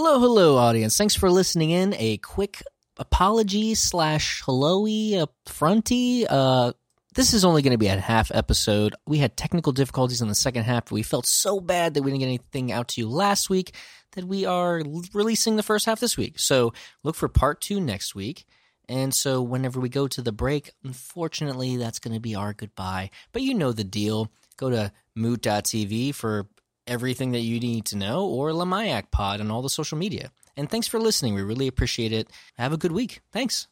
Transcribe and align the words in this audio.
Hello, 0.00 0.20
hello, 0.20 0.56
audience. 0.58 0.96
Thanks 0.96 1.16
for 1.16 1.28
listening 1.28 1.70
in. 1.70 1.92
A 1.94 2.18
quick 2.18 2.62
apology 2.98 3.74
slash 3.74 4.42
hello-y, 4.44 5.26
fronty. 5.44 6.24
Uh, 6.30 6.72
this 7.16 7.34
is 7.34 7.44
only 7.44 7.62
going 7.62 7.72
to 7.72 7.78
be 7.78 7.88
a 7.88 7.98
half 7.98 8.30
episode. 8.32 8.94
We 9.08 9.18
had 9.18 9.36
technical 9.36 9.72
difficulties 9.72 10.22
in 10.22 10.28
the 10.28 10.36
second 10.36 10.62
half. 10.62 10.92
We 10.92 11.02
felt 11.02 11.26
so 11.26 11.58
bad 11.58 11.94
that 11.94 12.04
we 12.04 12.12
didn't 12.12 12.20
get 12.20 12.26
anything 12.26 12.70
out 12.70 12.86
to 12.90 13.00
you 13.00 13.08
last 13.08 13.50
week 13.50 13.74
that 14.12 14.24
we 14.24 14.46
are 14.46 14.78
l- 14.78 15.02
releasing 15.14 15.56
the 15.56 15.64
first 15.64 15.84
half 15.84 15.98
this 15.98 16.16
week. 16.16 16.38
So 16.38 16.72
look 17.02 17.16
for 17.16 17.26
part 17.26 17.60
two 17.60 17.80
next 17.80 18.14
week. 18.14 18.44
And 18.88 19.12
so 19.12 19.42
whenever 19.42 19.80
we 19.80 19.88
go 19.88 20.06
to 20.06 20.22
the 20.22 20.30
break, 20.30 20.70
unfortunately, 20.84 21.76
that's 21.76 21.98
going 21.98 22.14
to 22.14 22.20
be 22.20 22.36
our 22.36 22.52
goodbye. 22.52 23.10
But 23.32 23.42
you 23.42 23.52
know 23.52 23.72
the 23.72 23.82
deal. 23.82 24.30
Go 24.58 24.70
to 24.70 24.92
moot.tv 25.16 26.14
for 26.14 26.46
everything 26.88 27.32
that 27.32 27.40
you 27.40 27.60
need 27.60 27.84
to 27.86 27.96
know 27.96 28.26
or 28.26 28.50
Lamayak 28.50 29.10
Pod 29.10 29.40
on 29.40 29.50
all 29.50 29.62
the 29.62 29.70
social 29.70 29.98
media. 29.98 30.30
And 30.56 30.68
thanks 30.68 30.88
for 30.88 30.98
listening. 30.98 31.34
We 31.34 31.42
really 31.42 31.68
appreciate 31.68 32.12
it. 32.12 32.28
Have 32.56 32.72
a 32.72 32.76
good 32.76 32.92
week. 32.92 33.20
Thanks. 33.32 33.68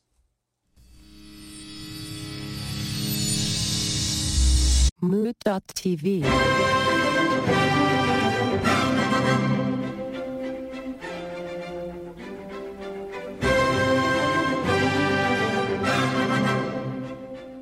Mood.tv. 5.00 6.24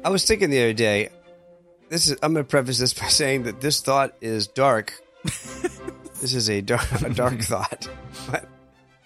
I 0.05 0.11
was 0.11 0.25
thinking 0.27 0.51
the 0.51 0.59
other 0.61 0.75
day. 0.75 1.09
This 1.89 2.09
is. 2.09 2.19
I'm 2.23 2.35
going 2.35 2.45
to 2.45 2.49
preface 2.49 2.79
this 2.79 2.93
by 2.93 3.09
saying 3.09 3.45
that 3.45 3.61
this 3.61 3.81
thought 3.81 4.15
is 4.21 4.47
dark. 4.47 5.01
This 5.25 6.35
is 6.35 6.49
a 6.51 6.61
dark, 6.61 6.91
a 7.03 7.11
dark 7.11 7.41
thought. 7.41 7.89
But 8.31 8.49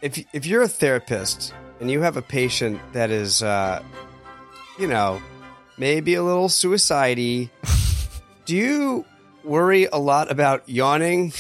if 0.03 0.25
if 0.33 0.47
you're 0.47 0.63
a 0.63 0.69
therapist 0.69 1.55
and 1.81 1.91
you 1.91 2.01
have 2.03 2.17
a 2.17 2.23
patient 2.23 2.81
that 2.93 3.11
is, 3.11 3.43
uh, 3.43 3.83
you 4.79 4.89
know, 4.89 5.23
maybe 5.77 6.15
a 6.15 6.23
little 6.23 6.49
suicidy, 6.49 7.51
do 8.45 8.57
you 8.57 9.05
worry 9.45 9.87
a 9.87 9.99
lot 9.99 10.31
about 10.31 10.69
yawning? 10.69 11.33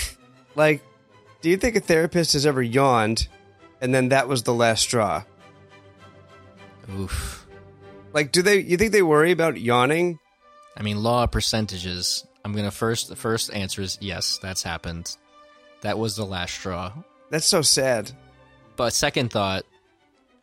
Like, 0.55 0.83
do 1.41 1.51
you 1.51 1.57
think 1.57 1.77
a 1.77 1.81
therapist 1.81 2.33
has 2.33 2.47
ever 2.47 2.63
yawned, 2.63 3.29
and 3.81 3.95
then 3.95 4.11
that 4.11 4.29
was 4.29 4.43
the 4.43 4.55
last 4.55 4.83
straw? 4.83 5.25
Oof. 6.97 7.47
Like, 8.13 8.33
do 8.33 8.43
they? 8.43 8.61
You 8.61 8.77
think 8.77 8.93
they 8.93 9.03
worry 9.03 9.33
about 9.33 9.61
yawning? 9.61 10.19
I 10.77 10.83
mean, 10.83 11.03
law 11.03 11.27
percentages. 11.27 12.25
I'm 12.45 12.55
gonna 12.55 12.71
first. 12.71 13.09
The 13.09 13.17
first 13.17 13.53
answer 13.53 13.83
is 13.83 13.99
yes, 14.01 14.39
that's 14.43 14.63
happened. 14.63 15.17
That 15.83 15.99
was 15.99 16.17
the 16.17 16.25
last 16.25 16.55
straw. 16.55 16.93
That's 17.31 17.47
so 17.47 17.63
sad. 17.63 18.11
But 18.77 18.93
second 18.93 19.31
thought, 19.31 19.65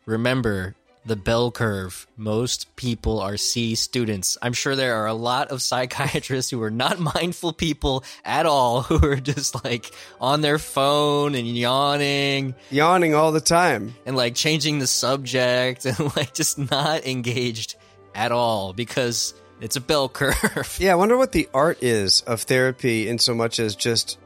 remember 0.04 0.74
the 1.04 1.16
bell 1.16 1.50
curve. 1.52 2.06
Most 2.16 2.74
people 2.76 3.20
are 3.20 3.36
C 3.36 3.74
students. 3.76 4.36
I'm 4.42 4.52
sure 4.52 4.74
there 4.74 4.96
are 4.96 5.06
a 5.06 5.14
lot 5.14 5.48
of 5.52 5.62
psychiatrists 5.62 6.50
who 6.50 6.60
are 6.62 6.70
not 6.70 6.98
mindful 7.14 7.52
people 7.52 8.02
at 8.24 8.44
all, 8.44 8.82
who 8.82 9.04
are 9.06 9.16
just 9.16 9.64
like 9.64 9.90
on 10.20 10.40
their 10.40 10.58
phone 10.58 11.34
and 11.34 11.46
yawning 11.56 12.54
Yawning 12.70 13.14
all 13.14 13.30
the 13.32 13.40
time. 13.40 13.94
and 14.04 14.16
like 14.16 14.34
changing 14.34 14.80
the 14.80 14.86
subject 14.86 15.84
and 15.86 16.16
like 16.16 16.34
just 16.34 16.58
not 16.70 17.06
engaged 17.06 17.76
at 18.14 18.32
all 18.32 18.72
because 18.72 19.32
it's 19.60 19.76
a 19.76 19.80
bell 19.80 20.08
curve. 20.08 20.76
Yeah, 20.80 20.92
I 20.92 20.96
wonder 20.96 21.16
what 21.16 21.32
the 21.32 21.48
art 21.54 21.82
is 21.82 22.20
of 22.22 22.42
therapy 22.42 23.08
in 23.08 23.18
so 23.18 23.34
much 23.34 23.58
as 23.58 23.74
just. 23.74 24.18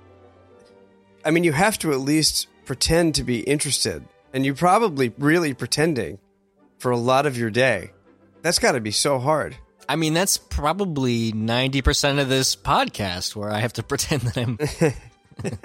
I 1.25 1.31
mean, 1.31 1.45
you 1.45 1.53
have 1.53 1.79
to 1.81 1.93
at 1.93 2.01
least 2.01 2.49
pretend 2.65 3.15
to 3.17 3.25
be 3.25 3.41
interested, 3.41 4.05
and 4.33 4.45
you're 4.45 4.55
probably 4.55 5.13
really 5.19 5.55
pretending 5.55 6.19
for 6.79 6.91
a 6.91 6.97
lot 6.97 7.27
of 7.27 7.37
your 7.37 7.51
day. 7.51 7.93
That's 8.43 8.59
got 8.59 8.73
to 8.73 8.81
be 8.81 8.91
so 8.91 9.19
hard. 9.19 9.57
I 9.89 9.97
mean, 9.97 10.15
that's 10.15 10.39
probably 10.39 11.33
90% 11.33 12.21
of 12.21 12.29
this 12.29 12.57
podcast 12.57 13.37
where 13.37 13.51
I 13.51 13.59
have 13.59 13.73
to 13.75 13.83
pretend 13.85 14.23
that 14.23 14.37
I'm. 14.39 14.59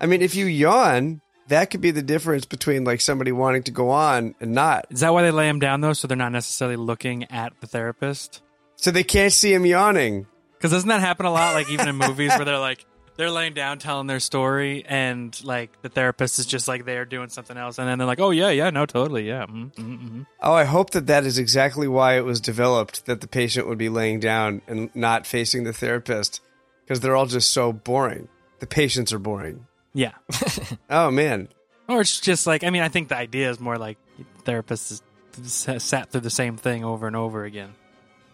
I 0.00 0.06
mean, 0.06 0.22
if 0.22 0.34
you 0.34 0.46
yawn, 0.46 1.20
that 1.48 1.70
could 1.70 1.80
be 1.80 1.90
the 1.90 2.02
difference 2.02 2.44
between 2.44 2.84
like 2.84 3.00
somebody 3.00 3.32
wanting 3.32 3.64
to 3.64 3.70
go 3.70 3.90
on 3.90 4.34
and 4.40 4.52
not. 4.52 4.86
Is 4.90 5.00
that 5.00 5.12
why 5.12 5.22
they 5.22 5.30
lay 5.30 5.46
them 5.46 5.58
down 5.58 5.80
though, 5.80 5.92
so 5.92 6.06
they're 6.06 6.16
not 6.16 6.32
necessarily 6.32 6.76
looking 6.76 7.24
at 7.30 7.52
the 7.60 7.66
therapist? 7.66 8.42
So 8.84 8.90
they 8.90 9.02
can't 9.02 9.32
see 9.32 9.54
him 9.54 9.64
yawning. 9.64 10.26
Because 10.58 10.70
doesn't 10.72 10.90
that 10.90 11.00
happen 11.00 11.24
a 11.24 11.30
lot? 11.32 11.54
Like 11.54 11.70
even 11.70 11.88
in 11.88 11.96
movies 11.96 12.32
where 12.36 12.44
they're 12.44 12.58
like 12.58 12.84
they're 13.16 13.30
laying 13.30 13.54
down 13.54 13.78
telling 13.78 14.08
their 14.08 14.20
story, 14.20 14.84
and 14.86 15.42
like 15.42 15.80
the 15.80 15.88
therapist 15.88 16.38
is 16.38 16.44
just 16.44 16.68
like 16.68 16.84
they're 16.84 17.06
doing 17.06 17.30
something 17.30 17.56
else, 17.56 17.78
and 17.78 17.88
then 17.88 17.96
they're 17.96 18.06
like, 18.06 18.20
"Oh 18.20 18.28
yeah, 18.28 18.50
yeah, 18.50 18.68
no, 18.68 18.84
totally, 18.84 19.26
yeah." 19.26 19.46
Mm, 19.46 19.74
mm, 19.74 20.10
mm. 20.10 20.26
Oh, 20.42 20.52
I 20.52 20.64
hope 20.64 20.90
that 20.90 21.06
that 21.06 21.24
is 21.24 21.38
exactly 21.38 21.88
why 21.88 22.18
it 22.18 22.26
was 22.26 22.42
developed 22.42 23.06
that 23.06 23.22
the 23.22 23.26
patient 23.26 23.68
would 23.68 23.78
be 23.78 23.88
laying 23.88 24.20
down 24.20 24.60
and 24.66 24.94
not 24.94 25.26
facing 25.26 25.64
the 25.64 25.72
therapist 25.72 26.42
because 26.84 27.00
they're 27.00 27.16
all 27.16 27.24
just 27.24 27.52
so 27.52 27.72
boring. 27.72 28.28
The 28.58 28.66
patients 28.66 29.14
are 29.14 29.18
boring. 29.18 29.66
Yeah. 29.94 30.12
Oh 30.90 31.10
man, 31.10 31.48
Or 31.88 32.02
it's 32.02 32.20
just 32.20 32.46
like 32.46 32.64
I 32.64 32.68
mean, 32.68 32.82
I 32.82 32.90
think 32.90 33.08
the 33.08 33.16
idea 33.16 33.48
is 33.48 33.58
more 33.58 33.78
like 33.78 33.96
therapists 34.44 35.00
is- 35.40 35.82
sat 35.82 36.10
through 36.10 36.20
the 36.20 36.28
same 36.28 36.58
thing 36.58 36.84
over 36.84 37.06
and 37.06 37.16
over 37.16 37.44
again. 37.46 37.72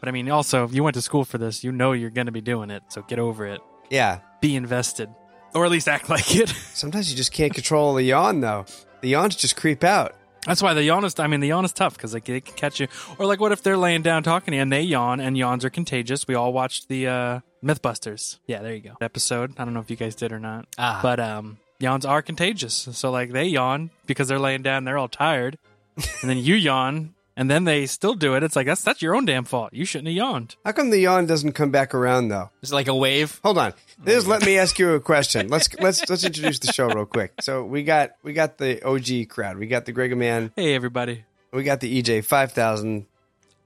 But 0.01 0.09
I 0.09 0.13
mean, 0.13 0.31
also, 0.31 0.65
if 0.65 0.75
you 0.75 0.83
went 0.83 0.95
to 0.95 1.03
school 1.03 1.25
for 1.25 1.39
this, 1.39 1.63
you 1.63 1.71
know 1.73 1.93
you're 1.93 2.11
going 2.11 2.27
to 2.27 2.33
be 2.33 2.41
doing 2.41 2.71
it, 2.71 2.83
so 2.89 3.03
get 3.03 3.19
over 3.19 3.47
it. 3.47 3.61
yeah. 3.91 4.21
Be 4.41 4.57
invested, 4.57 5.11
or 5.55 5.67
at 5.67 5.71
least 5.71 5.87
act 5.87 6.09
like 6.15 6.35
it. 6.35 6.49
Sometimes 6.49 7.11
you 7.11 7.17
just 7.17 7.31
can't 7.33 7.53
control 7.53 7.93
the 7.95 8.03
yawn 8.03 8.41
though. 8.41 8.65
The 9.03 9.11
yawns 9.11 9.37
just 9.37 9.55
creep 9.57 9.85
out. 9.85 10.17
That's 10.47 10.63
why 10.63 10.73
the 10.73 10.83
yawn 10.83 11.05
is. 11.05 11.19
I 11.21 11.27
mean, 11.27 11.41
the 11.41 11.49
yawn 11.49 11.67
is 11.67 11.73
tough 11.75 11.95
because 11.99 12.15
like 12.15 12.27
it 12.31 12.47
can 12.47 12.55
catch 12.55 12.81
you. 12.81 12.89
Or 13.19 13.27
like, 13.27 13.39
what 13.41 13.53
if 13.53 13.63
they're 13.63 13.77
laying 13.77 14.01
down 14.01 14.23
talking 14.23 14.53
to 14.53 14.57
you 14.57 14.63
and 14.63 14.73
they 14.73 14.81
yawn 14.81 15.21
and 15.21 15.37
yawns 15.37 15.63
are 15.67 15.71
contagious? 15.71 16.27
We 16.27 16.35
all 16.35 16.55
watched 16.55 16.89
the 16.89 17.07
uh, 17.09 17.41
MythBusters. 17.63 18.39
Yeah, 18.47 18.63
there 18.63 18.73
you 18.75 18.81
go. 18.81 18.95
Episode. 19.03 19.53
I 19.59 19.67
don't 19.67 19.75
know 19.75 19.81
if 19.81 19.91
you 19.91 19.97
guys 19.97 20.15
did 20.15 20.33
or 20.33 20.41
not, 20.41 20.67
Ah. 20.79 21.01
but 21.03 21.21
um, 21.21 21.59
yawns 21.79 22.07
are 22.07 22.23
contagious. 22.23 22.89
So 22.93 23.11
like 23.11 23.33
they 23.33 23.45
yawn 23.45 23.91
because 24.07 24.29
they're 24.29 24.39
laying 24.39 24.63
down, 24.63 24.85
they're 24.85 24.97
all 24.99 25.09
tired, 25.09 25.59
and 26.23 26.31
then 26.31 26.39
you 26.39 26.55
yawn, 26.55 27.15
and 27.37 27.51
then 27.51 27.65
they 27.65 27.87
still 27.87 28.15
do 28.15 28.35
it. 28.35 28.43
It's 28.43 28.57
like 28.57 28.67
that's 28.67 28.83
that's 28.83 29.03
your 29.03 29.15
own 29.15 29.25
damn 29.25 29.45
fault. 29.45 29.73
You 29.73 29.85
shouldn't 29.85 30.09
have 30.09 30.17
yawned. 30.17 30.57
How 30.65 30.73
come 30.73 30.91
the 30.91 30.99
yawn 30.99 31.27
doesn't 31.27 31.53
come 31.53 31.71
back 31.71 31.95
around 31.95 32.29
though? 32.29 32.51
It's 32.63 32.73
like 32.73 32.89
a 32.89 32.95
wave. 32.95 33.41
Hold 33.43 33.59
on. 33.59 33.75
This 34.03 34.27
let 34.27 34.45
me 34.45 34.59
ask 34.59 34.79
you 34.79 34.95
a 34.95 35.01
question. 35.01 35.49
Let's 35.49 35.73
let's 35.81 36.09
let's 36.09 36.25
introduce 36.25 36.59
the 36.59 36.73
show 36.73 36.89
real 36.89 37.07
quick. 37.07 37.33
So 37.41 37.65
we 37.65 37.83
got 37.83 38.13
we 38.23 38.33
got 38.33 38.59
the 38.59 38.83
OG 38.83 39.29
crowd. 39.29 39.59
We 39.59 39.67
got 39.67 39.87
the 39.87 39.93
Greg 39.93 40.17
Man. 40.17 40.53
Hey 40.57 40.75
everybody. 40.75 41.25
We 41.53 41.63
got 41.63 41.81
the 41.81 42.03
EJ 42.03 42.25
five 42.25 42.53
thousand. 42.53 43.07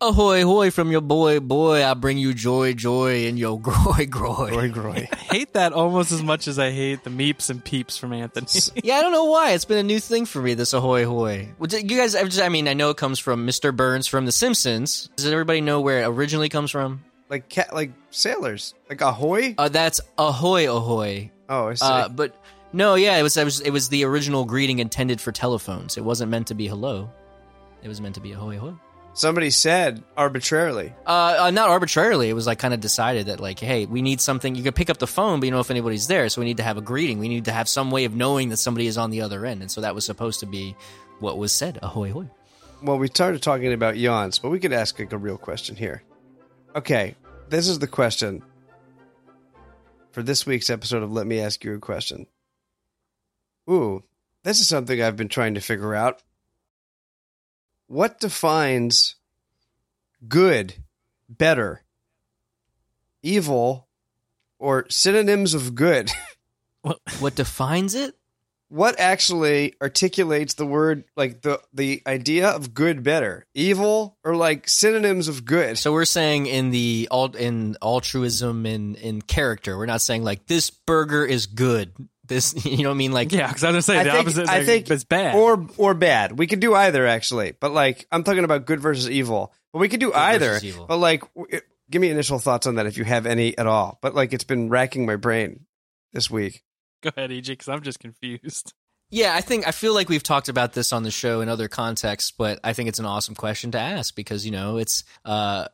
Ahoy, 0.00 0.42
hoy 0.42 0.70
from 0.70 0.90
your 0.90 1.00
boy, 1.00 1.40
boy. 1.40 1.82
I 1.84 1.94
bring 1.94 2.18
you 2.18 2.34
joy, 2.34 2.74
joy, 2.74 3.26
and 3.26 3.38
your 3.38 3.58
groy, 3.60 4.06
groy. 4.08 4.50
Roy 4.50 4.68
Groy. 4.70 5.08
I 5.12 5.16
hate 5.16 5.52
that 5.54 5.72
almost 5.72 6.12
as 6.12 6.22
much 6.22 6.46
as 6.46 6.58
I 6.58 6.72
hate 6.72 7.04
the 7.04 7.10
meeps 7.10 7.48
and 7.48 7.64
peeps 7.64 7.96
from 7.96 8.12
Anthony. 8.12 8.46
Yeah, 8.82 8.96
I 8.96 9.02
don't 9.02 9.12
know 9.12 9.24
why. 9.26 9.52
It's 9.52 9.64
been 9.64 9.78
a 9.78 9.82
new 9.84 10.00
thing 10.00 10.26
for 10.26 10.42
me, 10.42 10.54
this 10.54 10.72
ahoy, 10.74 11.06
hoy. 11.06 11.48
You 11.60 11.96
guys, 11.96 12.14
I 12.14 12.24
just- 12.24 12.42
I 12.42 12.48
mean, 12.50 12.68
I 12.68 12.74
know 12.74 12.90
it 12.90 12.96
comes 12.98 13.18
from 13.18 13.46
Mr. 13.46 13.74
Burns 13.74 14.06
from 14.06 14.26
The 14.26 14.32
Simpsons. 14.32 15.08
Does 15.16 15.26
everybody 15.26 15.60
know 15.62 15.80
where 15.80 16.02
it 16.02 16.06
originally 16.06 16.48
comes 16.48 16.70
from? 16.70 17.02
like 17.30 17.48
cat 17.48 17.74
like 17.74 17.90
sailors. 18.10 18.74
Like 18.90 19.00
ahoy. 19.00 19.54
Uh, 19.56 19.68
that's 19.70 20.00
ahoy, 20.18 20.70
ahoy. 20.70 21.30
Oh, 21.48 21.68
I 21.68 21.74
see. 21.74 21.84
Uh, 21.86 22.08
but 22.08 22.36
no, 22.74 22.94
yeah, 22.96 23.16
it 23.16 23.22
was, 23.22 23.36
it 23.38 23.44
was 23.44 23.60
it 23.60 23.70
was 23.70 23.88
the 23.88 24.04
original 24.04 24.44
greeting 24.44 24.78
intended 24.78 25.20
for 25.22 25.32
telephones. 25.32 25.96
It 25.96 26.04
wasn't 26.04 26.30
meant 26.30 26.48
to 26.48 26.54
be 26.54 26.68
hello. 26.68 27.10
It 27.82 27.88
was 27.88 28.00
meant 28.00 28.16
to 28.16 28.20
be 28.20 28.32
ahoy, 28.32 28.56
ahoy. 28.58 28.74
Somebody 29.16 29.50
said 29.50 30.02
arbitrarily. 30.16 30.92
Uh, 31.06 31.36
uh, 31.38 31.50
not 31.52 31.68
arbitrarily. 31.68 32.28
It 32.28 32.32
was 32.32 32.48
like 32.48 32.58
kind 32.58 32.74
of 32.74 32.80
decided 32.80 33.26
that 33.26 33.38
like, 33.38 33.60
hey, 33.60 33.86
we 33.86 34.02
need 34.02 34.20
something. 34.20 34.56
You 34.56 34.64
could 34.64 34.74
pick 34.74 34.90
up 34.90 34.98
the 34.98 35.06
phone, 35.06 35.38
but 35.38 35.46
you 35.46 35.52
know 35.52 35.60
if 35.60 35.70
anybody's 35.70 36.08
there, 36.08 36.28
so 36.28 36.40
we 36.40 36.46
need 36.46 36.56
to 36.56 36.64
have 36.64 36.76
a 36.78 36.82
greeting. 36.82 37.20
We 37.20 37.28
need 37.28 37.44
to 37.44 37.52
have 37.52 37.68
some 37.68 37.92
way 37.92 38.06
of 38.06 38.14
knowing 38.14 38.48
that 38.48 38.56
somebody 38.56 38.88
is 38.88 38.98
on 38.98 39.10
the 39.10 39.20
other 39.20 39.46
end, 39.46 39.62
and 39.62 39.70
so 39.70 39.82
that 39.82 39.94
was 39.94 40.04
supposed 40.04 40.40
to 40.40 40.46
be 40.46 40.74
what 41.20 41.38
was 41.38 41.52
said. 41.52 41.78
Ahoy, 41.80 42.10
ahoy. 42.10 42.28
Well, 42.82 42.98
we 42.98 43.06
started 43.06 43.40
talking 43.40 43.72
about 43.72 43.96
yawns, 43.96 44.40
but 44.40 44.50
we 44.50 44.58
could 44.58 44.72
ask 44.72 44.98
like 44.98 45.12
a 45.12 45.18
real 45.18 45.38
question 45.38 45.76
here. 45.76 46.02
Okay, 46.74 47.14
this 47.48 47.68
is 47.68 47.78
the 47.78 47.86
question 47.86 48.42
for 50.10 50.24
this 50.24 50.44
week's 50.44 50.70
episode 50.70 51.04
of 51.04 51.12
Let 51.12 51.26
Me 51.26 51.40
Ask 51.40 51.62
You 51.62 51.74
a 51.74 51.78
Question. 51.78 52.26
Ooh, 53.70 54.02
this 54.42 54.60
is 54.60 54.68
something 54.68 55.00
I've 55.00 55.16
been 55.16 55.28
trying 55.28 55.54
to 55.54 55.60
figure 55.60 55.94
out. 55.94 56.20
What 57.94 58.18
defines 58.18 59.14
good, 60.26 60.74
better, 61.28 61.84
evil, 63.22 63.86
or 64.58 64.86
synonyms 64.90 65.54
of 65.54 65.76
good? 65.76 66.10
What 67.20 67.34
defines 67.34 67.94
it? 67.94 68.14
what 68.74 68.98
actually 68.98 69.74
articulates 69.80 70.54
the 70.54 70.66
word 70.66 71.04
like 71.16 71.42
the 71.42 71.60
the 71.72 72.02
idea 72.08 72.48
of 72.48 72.74
good 72.74 73.04
better 73.04 73.46
evil 73.54 74.16
or 74.24 74.34
like 74.34 74.68
synonyms 74.68 75.28
of 75.28 75.44
good 75.44 75.78
So 75.78 75.92
we're 75.92 76.04
saying 76.04 76.46
in 76.46 76.70
the 76.70 77.06
alt 77.08 77.36
in 77.36 77.76
altruism 77.80 78.66
in 78.66 78.96
in 78.96 79.22
character, 79.22 79.78
we're 79.78 79.86
not 79.86 80.00
saying 80.00 80.24
like 80.24 80.46
this 80.46 80.70
burger 80.70 81.24
is 81.24 81.46
good. 81.46 81.92
This, 82.26 82.64
you 82.64 82.78
know 82.82 82.88
what 82.90 82.94
I 82.94 82.98
mean? 82.98 83.12
Like, 83.12 83.32
Yeah, 83.32 83.48
because 83.48 83.64
I 83.64 83.70
was 83.70 83.74
gonna 83.74 83.82
say 83.82 83.98
I 83.98 84.04
the 84.04 84.10
think, 84.10 84.20
opposite. 84.20 84.48
I 84.48 84.56
like, 84.58 84.66
think 84.66 84.90
it's 84.90 85.04
bad. 85.04 85.34
or 85.36 85.66
or 85.76 85.94
bad. 85.94 86.38
We 86.38 86.46
could 86.46 86.60
do 86.60 86.74
either 86.74 87.06
actually, 87.06 87.52
but 87.58 87.72
like 87.72 88.06
I'm 88.10 88.24
talking 88.24 88.44
about 88.44 88.66
good 88.66 88.80
versus 88.80 89.10
evil. 89.10 89.52
But 89.72 89.80
we 89.80 89.88
could 89.88 90.00
do 90.00 90.12
either. 90.12 90.58
evil. 90.62 90.86
But 90.86 90.98
like, 90.98 91.22
w- 91.34 91.60
give 91.90 92.00
me 92.00 92.08
initial 92.10 92.38
thoughts 92.38 92.66
on 92.66 92.76
that 92.76 92.86
if 92.86 92.96
you 92.96 93.04
have 93.04 93.26
any 93.26 93.58
at 93.58 93.66
all. 93.66 93.98
But 94.00 94.14
like, 94.14 94.32
it's 94.32 94.44
been 94.44 94.68
racking 94.70 95.04
my 95.04 95.16
brain 95.16 95.66
this 96.12 96.30
week. 96.30 96.62
Go 97.02 97.10
ahead, 97.16 97.30
EJ, 97.30 97.46
because 97.48 97.68
I'm 97.68 97.82
just 97.82 98.00
confused. 98.00 98.72
Yeah, 99.10 99.34
I 99.36 99.42
think 99.42 99.68
I 99.68 99.70
feel 99.70 99.94
like 99.94 100.08
we've 100.08 100.22
talked 100.22 100.48
about 100.48 100.72
this 100.72 100.92
on 100.92 101.04
the 101.04 101.10
show 101.10 101.40
in 101.40 101.48
other 101.48 101.68
contexts, 101.68 102.32
but 102.32 102.58
I 102.64 102.72
think 102.72 102.88
it's 102.88 102.98
an 102.98 103.04
awesome 103.04 103.36
question 103.36 103.70
to 103.72 103.78
ask 103.78 104.16
because 104.16 104.44
you 104.44 104.50
know 104.50 104.78
it's 104.78 105.04
uh, 105.24 105.68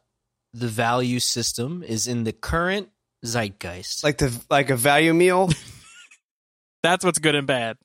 the 0.53 0.67
value 0.67 1.21
system 1.21 1.83
is 1.83 2.07
in 2.07 2.25
the 2.25 2.33
current 2.33 2.91
zeitgeist. 3.25 4.05
Like 4.05 4.19
the 4.19 4.39
like 4.51 4.69
a 4.69 4.77
value 4.77 5.15
meal. 5.15 5.49
That's 6.83 7.05
what's 7.05 7.19
good 7.19 7.35
and 7.35 7.47
bad. 7.47 7.77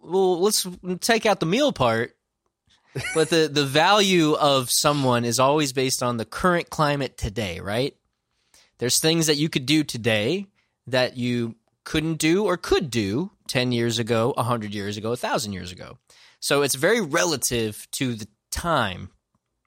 well, 0.00 0.40
let's 0.40 0.66
take 1.00 1.26
out 1.26 1.40
the 1.40 1.46
meal 1.46 1.72
part. 1.72 2.12
But 3.14 3.28
the 3.28 3.48
the 3.52 3.66
value 3.66 4.32
of 4.34 4.70
someone 4.70 5.24
is 5.26 5.38
always 5.38 5.72
based 5.74 6.02
on 6.02 6.16
the 6.16 6.24
current 6.24 6.70
climate 6.70 7.18
today, 7.18 7.60
right? 7.60 7.94
There's 8.78 8.98
things 9.00 9.26
that 9.26 9.36
you 9.36 9.48
could 9.50 9.66
do 9.66 9.84
today 9.84 10.46
that 10.86 11.16
you 11.16 11.56
couldn't 11.84 12.16
do 12.18 12.44
or 12.44 12.56
could 12.56 12.90
do 12.90 13.30
10 13.48 13.72
years 13.72 13.98
ago, 13.98 14.32
100 14.36 14.74
years 14.74 14.96
ago, 14.96 15.10
1000 15.10 15.52
years 15.52 15.72
ago. 15.72 15.98
So 16.40 16.62
it's 16.62 16.74
very 16.74 17.00
relative 17.00 17.86
to 17.92 18.14
the 18.14 18.28
time 18.50 19.10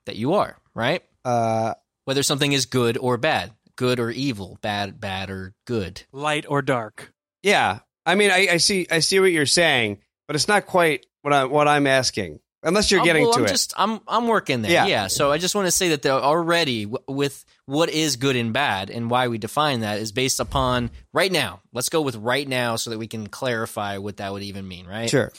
that 0.06 0.16
you 0.16 0.34
are, 0.34 0.58
right? 0.74 1.04
Uh, 1.24 1.74
Whether 2.06 2.24
something 2.24 2.52
is 2.52 2.66
good 2.66 2.98
or 2.98 3.18
bad, 3.18 3.52
good 3.76 4.00
or 4.00 4.10
evil, 4.10 4.58
bad 4.62 5.00
bad 5.00 5.30
or 5.30 5.54
good. 5.66 6.04
Light 6.12 6.46
or 6.50 6.62
dark. 6.64 7.14
yeah. 7.44 7.80
I 8.10 8.16
mean, 8.16 8.32
I, 8.32 8.48
I 8.52 8.58
see 8.58 8.88
I 8.90 9.00
see 9.00 9.20
what 9.20 9.32
you're 9.32 9.46
saying, 9.46 10.00
but 10.28 10.36
it's 10.36 10.48
not 10.48 10.66
quite 10.66 11.06
what 11.22 11.34
I 11.34 11.46
what 11.46 11.68
I'm 11.68 11.88
asking. 11.88 12.40
Unless 12.62 12.92
you're 12.92 13.00
Um, 13.00 13.06
getting 13.06 13.24
well, 13.24 13.34
to 13.34 13.40
I'm 13.40 13.46
it. 13.46 13.50
Just, 13.50 13.74
I'm 13.78 14.02
I'm 14.06 14.28
working 14.28 14.62
there. 14.62 14.72
Yeah. 14.72 14.86
Yeah. 14.88 15.08
So 15.08 15.32
I 15.32 15.38
just 15.38 15.56
want 15.56 15.68
to 15.68 15.72
say 15.72 15.90
that 15.90 16.02
they're 16.02 16.12
already 16.12 16.84
w- 16.86 17.04
with 17.08 17.46
what 17.66 17.90
is 17.90 18.18
good 18.18 18.36
and 18.36 18.52
bad 18.52 18.90
and 18.90 19.10
why 19.10 19.30
we 19.30 19.38
define 19.38 19.80
that 19.82 20.00
is 20.00 20.12
based 20.12 20.42
upon 20.42 20.92
right 21.14 21.32
now. 21.32 21.62
Let's 21.72 21.88
go 21.88 22.02
with 22.02 22.18
right 22.18 22.46
now 22.46 22.76
so 22.76 22.90
that 22.90 22.98
we 22.98 23.08
can 23.08 23.28
clarify 23.28 23.98
what 24.00 24.18
that 24.18 24.34
would 24.34 24.44
even 24.44 24.68
mean, 24.68 24.88
right? 24.88 25.10
Sure. 25.10 25.32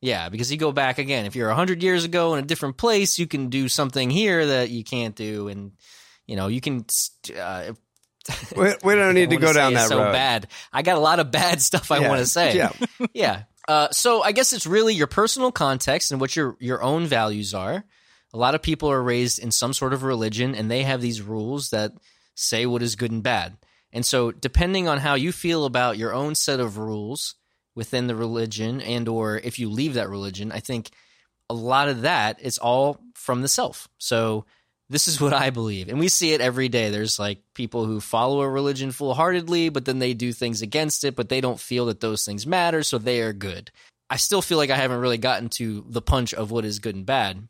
Yeah, 0.00 0.30
because 0.30 0.50
you 0.50 0.56
go 0.56 0.72
back 0.72 0.98
again. 0.98 1.26
If 1.26 1.36
you're 1.36 1.50
hundred 1.50 1.82
years 1.82 2.04
ago 2.04 2.32
in 2.34 2.42
a 2.42 2.46
different 2.46 2.78
place, 2.78 3.18
you 3.18 3.26
can 3.26 3.50
do 3.50 3.68
something 3.68 4.08
here 4.08 4.46
that 4.46 4.70
you 4.70 4.84
can't 4.84 5.14
do, 5.16 5.48
and 5.48 5.72
you 6.26 6.36
know 6.36 6.46
you 6.46 6.60
can. 6.62 6.86
Uh, 7.38 7.72
We, 8.56 8.72
we 8.84 8.94
don't 8.94 9.14
need 9.20 9.30
to 9.30 9.36
go 9.36 9.52
down 9.52 9.74
that 9.74 9.88
so 9.88 9.98
road. 9.98 10.12
bad. 10.12 10.48
I 10.72 10.82
got 10.82 10.96
a 10.96 11.00
lot 11.00 11.20
of 11.20 11.30
bad 11.30 11.60
stuff 11.68 11.90
I 11.90 11.98
Yeah. 11.98 12.08
want 12.08 12.20
to 12.20 12.26
say. 12.26 12.56
Yeah. 12.56 12.72
yeah. 13.12 13.42
Uh, 13.66 13.90
so 13.90 14.22
I 14.22 14.32
guess 14.32 14.52
it's 14.52 14.66
really 14.66 14.94
your 14.94 15.06
personal 15.06 15.52
context 15.52 16.10
and 16.10 16.20
what 16.20 16.34
your 16.36 16.56
your 16.60 16.82
own 16.82 17.06
values 17.06 17.54
are. 17.54 17.84
A 18.32 18.38
lot 18.38 18.54
of 18.54 18.62
people 18.62 18.90
are 18.90 19.02
raised 19.02 19.38
in 19.38 19.50
some 19.50 19.72
sort 19.72 19.92
of 19.92 20.02
religion, 20.02 20.54
and 20.54 20.70
they 20.70 20.82
have 20.82 21.00
these 21.00 21.20
rules 21.22 21.70
that 21.70 21.92
say 22.34 22.66
what 22.66 22.82
is 22.82 22.96
good 22.96 23.10
and 23.10 23.22
bad. 23.22 23.56
And 23.92 24.04
so, 24.04 24.30
depending 24.32 24.86
on 24.88 24.98
how 24.98 25.14
you 25.14 25.32
feel 25.32 25.64
about 25.64 25.96
your 25.98 26.12
own 26.14 26.34
set 26.34 26.60
of 26.60 26.76
rules 26.78 27.34
within 27.74 28.06
the 28.06 28.14
religion, 28.14 28.80
and 28.82 29.08
or 29.08 29.38
if 29.38 29.58
you 29.58 29.70
leave 29.70 29.94
that 29.94 30.10
religion, 30.10 30.52
I 30.52 30.60
think 30.60 30.90
a 31.48 31.54
lot 31.54 31.88
of 31.88 32.02
that 32.02 32.40
is 32.42 32.58
all 32.58 33.00
from 33.14 33.40
the 33.42 33.48
self. 33.48 33.88
So 33.98 34.44
this 34.90 35.08
is 35.08 35.20
what 35.20 35.32
I 35.32 35.50
believe. 35.50 35.88
And 35.88 35.98
we 35.98 36.08
see 36.08 36.32
it 36.32 36.40
every 36.40 36.68
day. 36.68 36.90
There's 36.90 37.18
like 37.18 37.42
people 37.54 37.84
who 37.84 38.00
follow 38.00 38.40
a 38.40 38.48
religion 38.48 38.90
full 38.90 39.14
heartedly, 39.14 39.68
but 39.68 39.84
then 39.84 39.98
they 39.98 40.14
do 40.14 40.32
things 40.32 40.62
against 40.62 41.04
it, 41.04 41.14
but 41.14 41.28
they 41.28 41.40
don't 41.40 41.60
feel 41.60 41.86
that 41.86 42.00
those 42.00 42.24
things 42.24 42.46
matter, 42.46 42.82
so 42.82 42.98
they 42.98 43.20
are 43.20 43.32
good. 43.32 43.70
I 44.10 44.16
still 44.16 44.40
feel 44.40 44.56
like 44.56 44.70
I 44.70 44.76
haven't 44.76 45.00
really 45.00 45.18
gotten 45.18 45.50
to 45.50 45.84
the 45.88 46.00
punch 46.00 46.32
of 46.32 46.50
what 46.50 46.64
is 46.64 46.78
good 46.78 46.94
and 46.94 47.04
bad. 47.04 47.46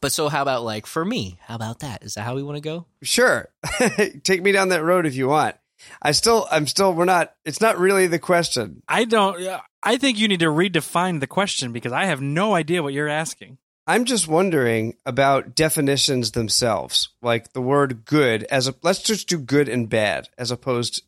But 0.00 0.12
so 0.12 0.28
how 0.28 0.42
about 0.42 0.64
like 0.64 0.86
for 0.86 1.04
me? 1.04 1.38
How 1.42 1.54
about 1.54 1.80
that? 1.80 2.02
Is 2.02 2.14
that 2.14 2.22
how 2.22 2.34
we 2.34 2.42
want 2.42 2.56
to 2.56 2.62
go? 2.62 2.86
Sure. 3.02 3.48
Take 4.22 4.42
me 4.42 4.52
down 4.52 4.70
that 4.70 4.84
road 4.84 5.06
if 5.06 5.14
you 5.14 5.28
want. 5.28 5.56
I 6.00 6.12
still 6.12 6.46
I'm 6.50 6.66
still 6.66 6.94
we're 6.94 7.04
not 7.04 7.34
it's 7.44 7.60
not 7.60 7.78
really 7.78 8.06
the 8.06 8.18
question. 8.18 8.82
I 8.88 9.04
don't. 9.04 9.60
I 9.82 9.98
think 9.98 10.18
you 10.18 10.28
need 10.28 10.40
to 10.40 10.46
redefine 10.46 11.20
the 11.20 11.26
question 11.26 11.72
because 11.72 11.92
I 11.92 12.06
have 12.06 12.22
no 12.22 12.54
idea 12.54 12.82
what 12.82 12.94
you're 12.94 13.08
asking. 13.08 13.58
I'm 13.86 14.06
just 14.06 14.26
wondering 14.26 14.96
about 15.04 15.54
definitions 15.54 16.30
themselves. 16.30 17.10
Like 17.20 17.52
the 17.52 17.60
word 17.60 18.04
good 18.06 18.44
as 18.44 18.66
a 18.66 18.74
let's 18.82 19.02
just 19.02 19.28
do 19.28 19.38
good 19.38 19.68
and 19.68 19.88
bad 19.88 20.28
as 20.38 20.50
opposed 20.50 21.02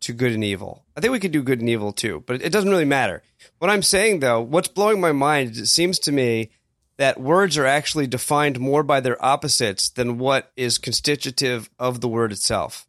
to 0.00 0.12
good 0.12 0.32
and 0.32 0.42
evil. 0.42 0.84
I 0.96 1.00
think 1.00 1.12
we 1.12 1.20
could 1.20 1.32
do 1.32 1.42
good 1.42 1.60
and 1.60 1.68
evil 1.68 1.92
too, 1.92 2.22
but 2.26 2.40
it 2.40 2.50
doesn't 2.50 2.70
really 2.70 2.86
matter. 2.86 3.22
What 3.58 3.70
I'm 3.70 3.82
saying 3.82 4.20
though, 4.20 4.40
what's 4.40 4.68
blowing 4.68 5.00
my 5.00 5.12
mind 5.12 5.50
is 5.50 5.58
it 5.58 5.66
seems 5.66 5.98
to 6.00 6.12
me 6.12 6.50
that 6.96 7.20
words 7.20 7.58
are 7.58 7.66
actually 7.66 8.06
defined 8.06 8.58
more 8.58 8.82
by 8.82 9.00
their 9.00 9.22
opposites 9.24 9.90
than 9.90 10.18
what 10.18 10.50
is 10.56 10.78
constitutive 10.78 11.68
of 11.78 12.00
the 12.00 12.08
word 12.08 12.32
itself. 12.32 12.86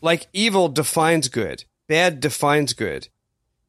Like 0.00 0.26
evil 0.32 0.68
defines 0.68 1.28
good, 1.28 1.64
bad 1.86 2.20
defines 2.20 2.72
good. 2.72 3.08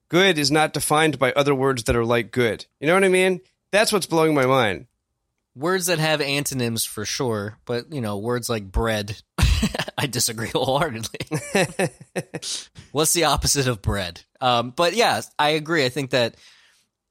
Good 0.07 0.37
is 0.37 0.51
not 0.51 0.73
defined 0.73 1.19
by 1.19 1.33
other 1.33 1.53
words 1.55 1.83
that 1.83 1.95
are 1.95 2.05
like 2.05 2.31
good. 2.31 2.65
You 2.79 2.87
know 2.87 2.93
what 2.93 3.03
I 3.03 3.09
mean? 3.09 3.41
That's 3.73 3.91
what's 3.91 4.05
blowing 4.05 4.35
my 4.35 4.45
mind. 4.45 4.85
Words 5.55 5.87
that 5.87 5.97
have 5.97 6.21
antonyms 6.21 6.85
for 6.85 7.05
sure, 7.05 7.57
but 7.65 7.91
you 7.91 8.01
know, 8.01 8.19
words 8.19 8.47
like 8.47 8.71
bread, 8.71 9.19
I 9.97 10.05
disagree 10.05 10.49
wholeheartedly. 10.53 11.19
What's 12.91 13.13
the 13.13 13.23
opposite 13.25 13.67
of 13.67 13.81
bread? 13.81 14.21
Um, 14.39 14.69
but 14.75 14.93
yeah, 14.93 15.21
I 15.39 15.49
agree. 15.49 15.85
I 15.85 15.89
think 15.89 16.11
that 16.11 16.35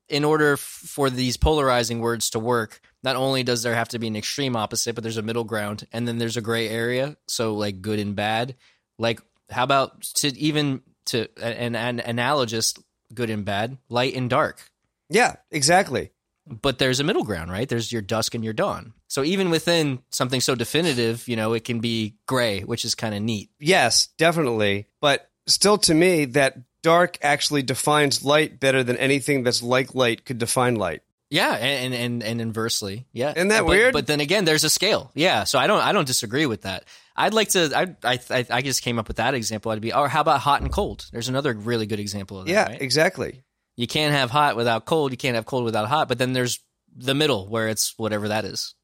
in 0.08 0.22
order 0.24 0.52
f- 0.52 0.60
for 0.60 1.10
these 1.10 1.36
polarizing 1.36 1.98
words 1.98 2.30
to 2.30 2.38
work, 2.38 2.80
not 3.02 3.16
only 3.16 3.42
does 3.42 3.64
there 3.64 3.74
have 3.74 3.88
to 3.88 3.98
be 3.98 4.06
an 4.06 4.16
extreme 4.16 4.54
opposite, 4.54 4.94
but 4.94 5.02
there's 5.02 5.16
a 5.16 5.22
middle 5.22 5.44
ground, 5.44 5.88
and 5.92 6.06
then 6.06 6.18
there's 6.18 6.36
a 6.36 6.40
gray 6.42 6.68
area. 6.68 7.16
So 7.26 7.54
like 7.54 7.82
good 7.82 7.98
and 7.98 8.14
bad. 8.14 8.54
Like 8.98 9.20
how 9.50 9.64
about 9.64 10.02
to 10.02 10.28
even 10.38 10.82
to 11.06 11.28
an, 11.42 11.74
an 11.74 11.98
analogous 11.98 12.74
good 13.12 13.30
and 13.30 13.44
bad, 13.44 13.78
light 13.88 14.14
and 14.14 14.30
dark. 14.30 14.70
Yeah, 15.10 15.34
exactly. 15.50 16.12
But 16.46 16.78
there's 16.78 16.98
a 16.98 17.04
middle 17.04 17.22
ground, 17.24 17.50
right? 17.50 17.68
There's 17.68 17.92
your 17.92 18.02
dusk 18.02 18.34
and 18.34 18.42
your 18.42 18.52
dawn. 18.52 18.94
So 19.08 19.22
even 19.22 19.50
within 19.50 20.00
something 20.10 20.40
so 20.40 20.54
definitive, 20.54 21.28
you 21.28 21.36
know, 21.36 21.52
it 21.52 21.64
can 21.64 21.78
be 21.80 22.16
gray, 22.26 22.62
which 22.62 22.84
is 22.84 22.94
kind 22.94 23.14
of 23.14 23.22
neat. 23.22 23.50
Yes, 23.60 24.08
definitely. 24.18 24.86
But 25.00 25.30
still, 25.46 25.78
to 25.78 25.94
me, 25.94 26.24
that 26.26 26.58
dark 26.82 27.18
actually 27.22 27.62
defines 27.62 28.24
light 28.24 28.58
better 28.58 28.82
than 28.82 28.96
anything 28.96 29.44
that's 29.44 29.62
like 29.62 29.94
light 29.94 30.24
could 30.24 30.38
define 30.38 30.74
light. 30.74 31.02
Yeah, 31.30 31.52
and 31.54 31.94
and 31.94 32.22
and 32.22 32.40
inversely, 32.42 33.06
yeah. 33.12 33.32
Isn't 33.34 33.48
that 33.48 33.60
but, 33.60 33.68
weird? 33.68 33.92
But 33.94 34.06
then 34.06 34.20
again, 34.20 34.44
there's 34.44 34.64
a 34.64 34.68
scale. 34.68 35.10
Yeah, 35.14 35.44
so 35.44 35.58
I 35.58 35.66
don't 35.66 35.80
I 35.80 35.92
don't 35.92 36.06
disagree 36.06 36.44
with 36.44 36.62
that. 36.62 36.84
I'd 37.16 37.32
like 37.32 37.48
to. 37.50 37.70
I 37.74 37.96
I 38.04 38.46
I- 38.50 38.60
just 38.60 38.82
came 38.82 38.98
up 38.98 39.08
with 39.08 39.16
that 39.16 39.32
example. 39.32 39.72
I'd 39.72 39.80
be, 39.80 39.94
or 39.94 40.08
how 40.08 40.20
about 40.20 40.40
hot 40.40 40.60
and 40.60 40.70
cold? 40.70 41.06
There's 41.10 41.30
another 41.30 41.54
really 41.54 41.86
good 41.86 42.00
example 42.00 42.40
of 42.40 42.46
that. 42.46 42.52
yeah, 42.52 42.66
right? 42.66 42.82
exactly. 42.82 43.40
You 43.76 43.86
can't 43.86 44.14
have 44.14 44.30
hot 44.30 44.56
without 44.56 44.84
cold. 44.84 45.10
You 45.12 45.16
can't 45.16 45.34
have 45.34 45.46
cold 45.46 45.64
without 45.64 45.88
hot. 45.88 46.08
But 46.08 46.18
then 46.18 46.32
there's 46.32 46.60
the 46.94 47.14
middle 47.14 47.48
where 47.48 47.68
it's 47.68 47.94
whatever 47.96 48.28
that 48.28 48.44
is. 48.44 48.74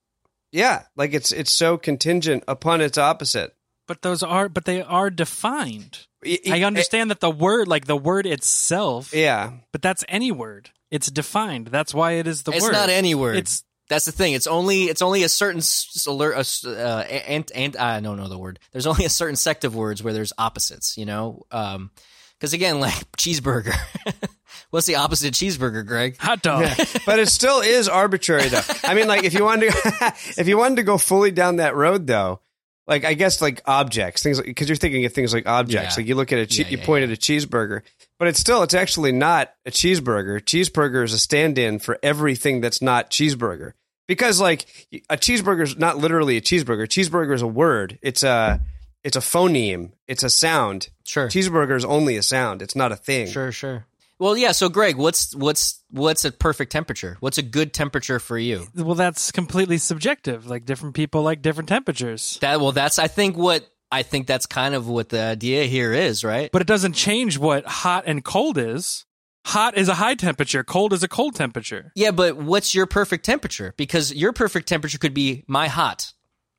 Yeah, 0.53 0.85
like 0.97 1.13
it's 1.13 1.31
it's 1.33 1.53
so 1.53 1.77
contingent 1.77 2.45
upon 2.49 2.81
its 2.81 2.97
opposite. 2.97 3.55
But 3.87 4.03
those 4.03 4.23
are, 4.23 4.49
but 4.49 4.65
they 4.65 4.83
are 4.83 5.11
defined. 5.11 6.07
I- 6.25 6.39
I 6.51 6.61
I- 6.61 6.63
understand 6.65 7.11
that 7.11 7.21
the 7.21 7.31
word, 7.31 7.69
like 7.69 7.87
the 7.87 7.97
word 7.97 8.27
itself, 8.27 9.15
Yeah, 9.15 9.53
but 9.73 9.83
that's 9.83 10.05
any 10.09 10.33
word. 10.33 10.71
It's 10.91 11.11
defined. 11.11 11.67
That's 11.69 11.93
why 11.95 12.13
it 12.13 12.27
is 12.27 12.43
the 12.45 12.53
it's 12.53 12.63
word. 12.63 12.71
It's 12.71 12.79
not 12.79 12.89
any 12.89 13.15
word. 13.15 13.37
It's 13.37 13.63
That's 13.91 14.05
the 14.05 14.13
thing. 14.13 14.33
It's 14.35 14.47
only 14.47 14.85
it's 14.85 15.01
only 15.03 15.23
a 15.23 15.29
certain 15.29 15.63
alert. 16.07 16.37
Uh, 16.65 16.69
uh, 16.71 17.01
and 17.09 17.51
and 17.55 17.77
I 17.77 18.01
don't 18.01 18.17
know 18.19 18.29
the 18.29 18.39
word. 18.39 18.59
There's 18.73 18.87
only 18.87 19.05
a 19.05 19.11
certain 19.11 19.37
sect 19.37 19.65
of 19.65 19.75
words 19.75 20.03
where 20.03 20.13
there's 20.13 20.33
opposites. 20.39 20.97
You 20.99 21.07
know, 21.07 21.43
because 22.39 22.53
again, 22.53 22.81
like 22.81 22.95
cheeseburger. 23.17 23.75
What's 24.71 24.87
the 24.87 24.97
opposite 24.97 25.29
of 25.29 25.35
cheeseburger, 25.35 25.87
Greg? 25.87 26.17
hot 26.19 26.43
dog. 26.43 26.69
but 27.07 27.19
it 27.19 27.29
still 27.29 27.61
is 27.61 27.89
arbitrary 27.89 28.49
though. 28.49 28.61
I 28.85 28.95
mean, 28.95 29.09
like 29.09 29.25
if 29.25 29.33
you 29.35 29.45
wanted 29.45 29.71
to, 29.73 29.79
if 30.37 30.47
you 30.47 30.59
wanted 30.59 30.77
to 30.77 30.83
go 30.83 30.99
fully 30.99 31.31
down 31.31 31.57
that 31.57 31.75
road 31.75 32.07
though, 32.07 32.41
like 32.87 33.05
I 33.05 33.15
guess 33.15 33.41
like 33.41 33.63
objects, 33.67 34.23
things 34.23 34.41
because 34.41 34.69
you're 34.69 34.77
thinking 34.77 35.05
of 35.07 35.13
things 35.13 35.33
like 35.33 35.47
objects. 35.47 35.97
Yeah. 35.97 36.01
Like 36.01 36.09
you 36.09 36.15
look 36.17 36.33
at 36.33 36.39
a 36.39 36.47
che- 36.47 36.65
Yeah, 36.65 36.69
you 36.71 36.79
yeah, 36.79 36.85
point 36.87 37.05
at 37.05 37.11
a 37.11 37.17
cheeseburger, 37.17 37.83
but 38.19 38.29
it's 38.29 38.41
still 38.41 38.63
it's 38.63 38.75
actually 38.75 39.13
not 39.13 39.53
a 39.65 39.71
cheeseburger. 39.71 40.41
Cheeseburger 40.41 41.05
is 41.05 41.13
a 41.13 41.19
stand-in 41.19 41.79
for 41.79 41.99
everything 42.03 42.61
that's 42.61 42.83
not 42.83 43.11
cheeseburger. 43.11 43.73
Because 44.07 44.41
like 44.41 44.65
a 45.11 45.17
cheeseburger 45.19 45.63
is 45.63 45.77
not 45.77 45.99
literally 45.99 46.37
a 46.39 46.41
cheeseburger. 46.41 46.87
Cheeseburger 46.87 47.35
is 47.35 47.43
a 47.43 47.47
word. 47.47 47.99
It's 48.03 48.23
a 48.23 48.61
it's 49.05 49.17
a 49.17 49.21
phoneme. 49.21 49.93
It's 50.07 50.23
a 50.23 50.31
sound. 50.31 50.89
Sure, 51.05 51.29
Cheeseburger 51.29 51.77
is 51.77 51.85
only 51.85 52.17
a 52.17 52.23
sound. 52.23 52.63
It's 52.63 52.77
not 52.77 52.93
a 52.93 52.97
thing. 52.97 53.29
sure, 53.29 53.53
sure. 53.53 53.87
Well, 54.19 54.37
yeah. 54.37 54.53
So, 54.53 54.69
Greg, 54.69 54.97
what's 54.97 55.35
what's 55.35 55.83
what's 55.91 56.25
a 56.25 56.33
perfect 56.33 56.73
temperature? 56.73 57.17
What's 57.21 57.39
a 57.39 57.43
good 57.43 57.73
temperature 57.73 58.19
for 58.19 58.37
you? 58.37 58.67
Well, 58.75 58.97
that's 58.97 59.31
completely 59.31 59.79
subjective. 59.79 60.47
Like 60.47 60.65
different 60.65 60.97
people 60.97 61.23
like 61.23 61.41
different 61.41 61.69
temperatures. 61.69 62.39
That 62.41 62.61
well, 62.61 62.73
that's 62.73 62.99
I 62.99 63.07
think 63.07 63.37
what 63.37 63.69
I 63.93 64.03
think 64.03 64.27
that's 64.27 64.47
kind 64.47 64.75
of 64.75 64.89
what 64.89 65.09
the 65.09 65.21
idea 65.21 65.65
here 65.65 65.93
is, 65.93 66.25
right? 66.25 66.51
But 66.53 66.63
it 66.63 66.69
doesn't 66.69 66.95
change 66.95 67.39
what 67.39 67.65
hot 67.67 68.05
and 68.07 68.25
cold 68.25 68.59
is. 68.59 69.05
Hot 69.47 69.79
is 69.79 69.89
a 69.89 69.95
high 69.95 70.15
temperature, 70.15 70.63
cold 70.63 70.93
is 70.93 71.03
a 71.03 71.09
cold 71.09 71.35
temperature. 71.35 71.93
Yeah, 71.95 72.11
but 72.11 72.37
what's 72.37 72.75
your 72.75 72.85
perfect 72.87 73.25
temperature? 73.25 73.73
Because 73.79 74.13
your 74.13 74.35
perfect 74.35 74.69
temperature 74.69 74.99
could 74.99 75.15
be 75.15 75.45
my 75.47 75.69
hot 75.69 76.13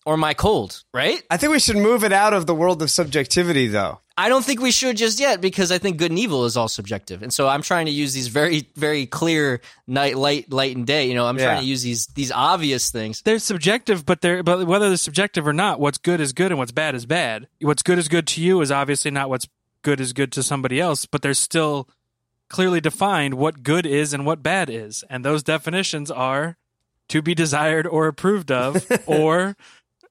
or 0.09 0.17
my 0.17 0.33
cold, 0.33 0.83
right? 0.91 1.21
I 1.29 1.37
think 1.37 1.51
we 1.51 1.59
should 1.59 1.77
move 1.77 2.03
it 2.03 2.11
out 2.11 2.33
of 2.33 2.47
the 2.47 2.55
world 2.55 2.81
of 2.81 2.89
subjectivity, 2.89 3.67
though. 3.67 3.99
I 4.17 4.27
don't 4.27 4.43
think 4.43 4.59
we 4.59 4.71
should 4.71 4.97
just 4.97 5.19
yet 5.19 5.39
because 5.39 5.71
I 5.71 5.77
think 5.77 5.97
good 5.97 6.09
and 6.11 6.17
evil 6.17 6.45
is 6.45 6.57
all 6.57 6.67
subjective. 6.67 7.21
And 7.21 7.31
so 7.31 7.47
I'm 7.47 7.61
trying 7.61 7.85
to 7.85 7.91
use 7.91 8.11
these 8.13 8.27
very, 8.27 8.67
very 8.75 9.05
clear 9.05 9.61
night, 9.87 10.17
light, 10.17 10.51
light 10.51 10.75
and 10.75 10.87
day. 10.87 11.07
You 11.07 11.13
know, 11.13 11.27
I'm 11.27 11.37
Yeah. 11.37 11.45
trying 11.45 11.61
to 11.61 11.67
use 11.67 11.83
these, 11.83 12.07
these 12.07 12.31
obvious 12.31 12.89
things. 12.89 13.21
They're 13.21 13.37
subjective, 13.37 14.03
but 14.03 14.21
they're 14.21 14.41
but 14.41 14.65
whether 14.65 14.87
they're 14.87 14.97
subjective 14.97 15.47
or 15.47 15.53
not, 15.53 15.79
what's 15.79 15.99
good 15.99 16.19
is 16.19 16.33
good 16.33 16.51
and 16.51 16.57
what's 16.57 16.71
bad 16.71 16.95
is 16.95 17.05
bad. 17.05 17.47
What's 17.61 17.83
good 17.83 17.99
is 17.99 18.07
good 18.07 18.25
to 18.29 18.41
you 18.41 18.59
is 18.61 18.71
obviously 18.71 19.11
not 19.11 19.29
what's 19.29 19.47
good 19.83 19.99
is 20.01 20.11
good 20.11 20.31
to 20.33 20.41
somebody 20.43 20.81
else, 20.81 21.05
but 21.05 21.21
there's 21.21 21.39
still 21.39 21.87
clearly 22.49 22.81
defined 22.81 23.35
what 23.35 23.61
good 23.61 23.85
is 23.85 24.11
and 24.11 24.25
what 24.25 24.41
bad 24.41 24.71
is. 24.71 25.03
And 25.07 25.23
those 25.23 25.43
definitions 25.43 26.09
are 26.09 26.57
to 27.07 27.21
be 27.23 27.33
desired 27.33 27.87
or 27.87 28.07
approved 28.07 28.51
of, 28.51 28.85
or 29.07 29.55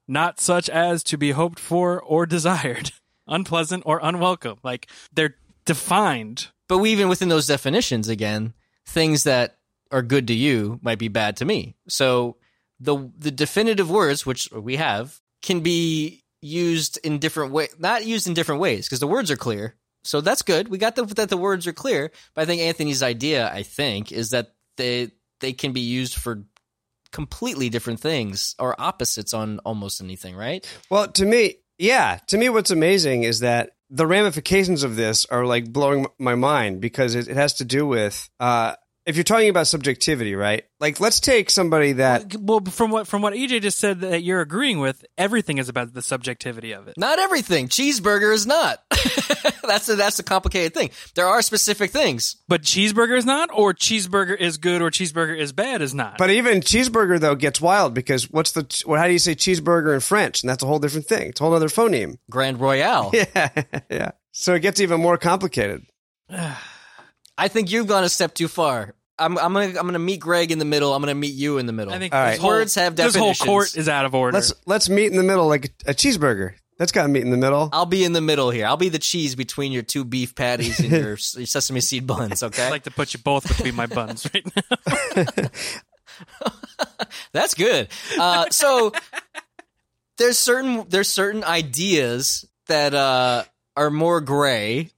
not 0.08 0.40
such 0.40 0.68
as 0.70 1.04
to 1.04 1.18
be 1.18 1.32
hoped 1.32 1.60
for 1.60 2.00
or 2.02 2.26
desired, 2.26 2.90
unpleasant 3.28 3.82
or 3.86 4.00
unwelcome. 4.02 4.58
Like 4.64 4.88
they're 5.12 5.36
defined. 5.64 6.48
But 6.66 6.78
we, 6.78 6.90
even 6.90 7.08
within 7.08 7.28
those 7.28 7.46
definitions, 7.46 8.08
again, 8.08 8.54
things 8.86 9.24
that 9.24 9.58
are 9.90 10.02
good 10.02 10.26
to 10.28 10.34
you 10.34 10.80
might 10.82 10.98
be 10.98 11.08
bad 11.08 11.36
to 11.36 11.44
me. 11.44 11.76
So 11.88 12.36
the 12.80 13.10
the 13.16 13.30
definitive 13.30 13.90
words, 13.90 14.26
which 14.26 14.50
we 14.50 14.76
have, 14.76 15.20
can 15.42 15.60
be 15.60 16.24
used 16.40 16.98
in 17.04 17.18
different 17.18 17.52
way, 17.52 17.68
not 17.78 18.06
used 18.06 18.26
in 18.26 18.34
different 18.34 18.60
ways 18.60 18.86
because 18.86 19.00
the 19.00 19.06
words 19.06 19.30
are 19.30 19.36
clear. 19.36 19.74
So 20.04 20.20
that's 20.20 20.42
good. 20.42 20.68
We 20.68 20.78
got 20.78 20.96
the, 20.96 21.04
that 21.04 21.28
the 21.28 21.36
words 21.36 21.66
are 21.66 21.72
clear. 21.72 22.10
But 22.34 22.42
I 22.42 22.44
think 22.46 22.62
Anthony's 22.62 23.02
idea, 23.02 23.50
I 23.52 23.62
think, 23.62 24.12
is 24.12 24.30
that 24.30 24.54
they 24.76 25.10
they 25.40 25.52
can 25.52 25.72
be 25.72 25.80
used 25.80 26.14
for 26.14 26.44
completely 27.12 27.68
different 27.68 28.00
things 28.00 28.54
or 28.58 28.78
opposites 28.80 29.34
on 29.34 29.58
almost 29.60 30.00
anything, 30.00 30.36
right? 30.36 30.66
Well, 30.90 31.08
to 31.12 31.24
me, 31.24 31.56
yeah, 31.78 32.18
to 32.26 32.38
me, 32.38 32.48
what's 32.48 32.70
amazing 32.70 33.22
is 33.22 33.40
that 33.40 33.70
the 33.90 34.06
ramifications 34.06 34.82
of 34.82 34.96
this 34.96 35.24
are 35.26 35.46
like 35.46 35.72
blowing 35.72 36.06
my 36.18 36.34
mind 36.34 36.80
because 36.80 37.14
it, 37.14 37.28
it 37.28 37.36
has 37.36 37.54
to 37.54 37.64
do 37.64 37.86
with 37.86 38.28
uh, 38.38 38.74
if 39.08 39.16
you're 39.16 39.24
talking 39.24 39.48
about 39.48 39.66
subjectivity, 39.66 40.34
right? 40.34 40.64
Like, 40.80 41.00
let's 41.00 41.18
take 41.18 41.48
somebody 41.48 41.92
that 41.92 42.36
Well, 42.38 42.60
from 42.60 42.90
what 42.90 43.06
from 43.06 43.22
what 43.22 43.32
EJ 43.32 43.62
just 43.62 43.78
said 43.78 44.00
that 44.02 44.22
you're 44.22 44.42
agreeing 44.42 44.80
with, 44.80 45.02
everything 45.16 45.56
is 45.56 45.70
about 45.70 45.94
the 45.94 46.02
subjectivity 46.02 46.72
of 46.72 46.88
it. 46.88 46.98
Not 46.98 47.18
everything. 47.18 47.68
Cheeseburger 47.68 48.34
is 48.34 48.46
not. 48.46 48.82
that's 49.66 49.88
a, 49.88 49.96
that's 49.96 50.18
a 50.18 50.22
complicated 50.22 50.74
thing. 50.74 50.90
There 51.14 51.26
are 51.26 51.40
specific 51.40 51.90
things. 51.90 52.36
But 52.48 52.62
cheeseburger 52.62 53.16
is 53.16 53.24
not, 53.24 53.48
or 53.52 53.72
cheeseburger 53.72 54.38
is 54.38 54.58
good, 54.58 54.82
or 54.82 54.90
cheeseburger 54.90 55.38
is 55.38 55.52
bad 55.54 55.80
is 55.80 55.94
not. 55.94 56.18
But 56.18 56.30
even 56.30 56.60
cheeseburger 56.60 57.18
though 57.18 57.34
gets 57.34 57.62
wild 57.62 57.94
because 57.94 58.30
what's 58.30 58.52
the 58.52 58.66
what? 58.84 58.98
How 59.00 59.06
do 59.06 59.14
you 59.14 59.18
say 59.18 59.34
cheeseburger 59.34 59.94
in 59.94 60.00
French? 60.00 60.42
And 60.42 60.50
that's 60.50 60.62
a 60.62 60.66
whole 60.66 60.78
different 60.80 61.06
thing. 61.06 61.30
It's 61.30 61.40
a 61.40 61.44
whole 61.44 61.54
other 61.54 61.68
phoneme. 61.68 62.18
Grand 62.30 62.60
Royale. 62.60 63.10
Yeah, 63.18 63.50
yeah. 63.90 64.10
So 64.32 64.54
it 64.54 64.60
gets 64.60 64.80
even 64.80 65.00
more 65.00 65.16
complicated. 65.16 65.86
I 67.38 67.46
think 67.48 67.70
you've 67.70 67.86
gone 67.86 68.04
a 68.04 68.08
step 68.08 68.34
too 68.34 68.48
far. 68.48 68.94
I'm, 69.18 69.36
I'm 69.38 69.52
gonna 69.52 69.66
I'm 69.66 69.86
gonna 69.86 69.98
meet 69.98 70.20
Greg 70.20 70.52
in 70.52 70.58
the 70.58 70.64
middle. 70.64 70.94
I'm 70.94 71.02
gonna 71.02 71.14
meet 71.14 71.34
you 71.34 71.58
in 71.58 71.66
the 71.66 71.72
middle. 71.72 71.92
I 71.92 71.98
think 71.98 72.14
All 72.14 72.24
this 72.24 72.32
right. 72.32 72.40
whole, 72.40 72.50
Words 72.50 72.74
have 72.76 72.96
this 72.96 73.14
whole 73.14 73.28
definitions. 73.32 73.46
court 73.48 73.76
is 73.76 73.88
out 73.88 74.04
of 74.04 74.14
order. 74.14 74.34
Let's 74.34 74.52
let's 74.66 74.88
meet 74.88 75.06
in 75.10 75.16
the 75.16 75.22
middle 75.22 75.46
like 75.48 75.66
a, 75.86 75.90
a 75.90 75.94
cheeseburger. 75.94 76.54
That's 76.78 76.92
got 76.92 77.02
to 77.02 77.08
meet 77.08 77.22
in 77.24 77.30
the 77.30 77.36
middle. 77.36 77.70
I'll 77.72 77.86
be 77.86 78.04
in 78.04 78.12
the 78.12 78.20
middle 78.20 78.50
here. 78.50 78.64
I'll 78.64 78.76
be 78.76 78.88
the 78.88 79.00
cheese 79.00 79.34
between 79.34 79.72
your 79.72 79.82
two 79.82 80.04
beef 80.04 80.36
patties 80.36 80.78
and 80.78 80.90
your, 80.92 81.00
your 81.08 81.16
sesame 81.16 81.80
seed 81.80 82.06
buns. 82.06 82.40
Okay, 82.44 82.64
I'd 82.64 82.70
like 82.70 82.84
to 82.84 82.92
put 82.92 83.12
you 83.14 83.18
both 83.18 83.48
between 83.48 83.74
my 83.74 83.86
buns 83.86 84.30
right 84.32 84.46
now. 84.54 85.44
that's 87.32 87.54
good. 87.54 87.88
Uh, 88.16 88.48
so 88.50 88.92
there's 90.18 90.38
certain 90.38 90.84
there's 90.88 91.08
certain 91.08 91.42
ideas 91.42 92.44
that 92.68 92.94
uh, 92.94 93.42
are 93.76 93.90
more 93.90 94.20
gray, 94.20 94.90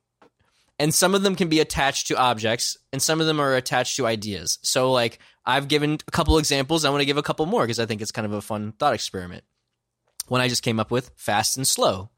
and 0.81 0.95
some 0.95 1.15
of 1.15 1.23
them 1.23 1.37
can 1.37 1.49
be 1.49 1.61
attached 1.61 2.09
to 2.09 2.17
objects, 2.17 2.79
and 2.91 3.03
some 3.03 3.21
of 3.21 3.27
them 3.27 3.39
are 3.39 3.55
attached 3.55 3.97
to 3.97 4.07
ideas. 4.07 4.59
So 4.63 4.91
like 4.91 5.19
I've 5.45 5.69
given 5.69 5.99
a 6.09 6.11
couple 6.11 6.39
examples. 6.39 6.85
I 6.85 6.91
want 6.91 7.03
to 7.03 7.07
give 7.07 7.19
a 7.19 7.23
couple 7.23 7.45
more 7.45 7.63
because 7.63 7.79
I 7.79 7.87
think 7.87 8.01
it's 8.01 8.11
kind 8.11 8.25
of 8.25 8.33
a 8.33 8.41
fun 8.41 8.73
thought 8.73 8.95
experiment. 8.95 9.45
One 10.27 10.41
I 10.41 10.49
just 10.49 10.63
came 10.63 10.81
up 10.81 10.91
with: 10.91 11.11
fast 11.17 11.59
and 11.59 11.69
slow. 11.69 12.11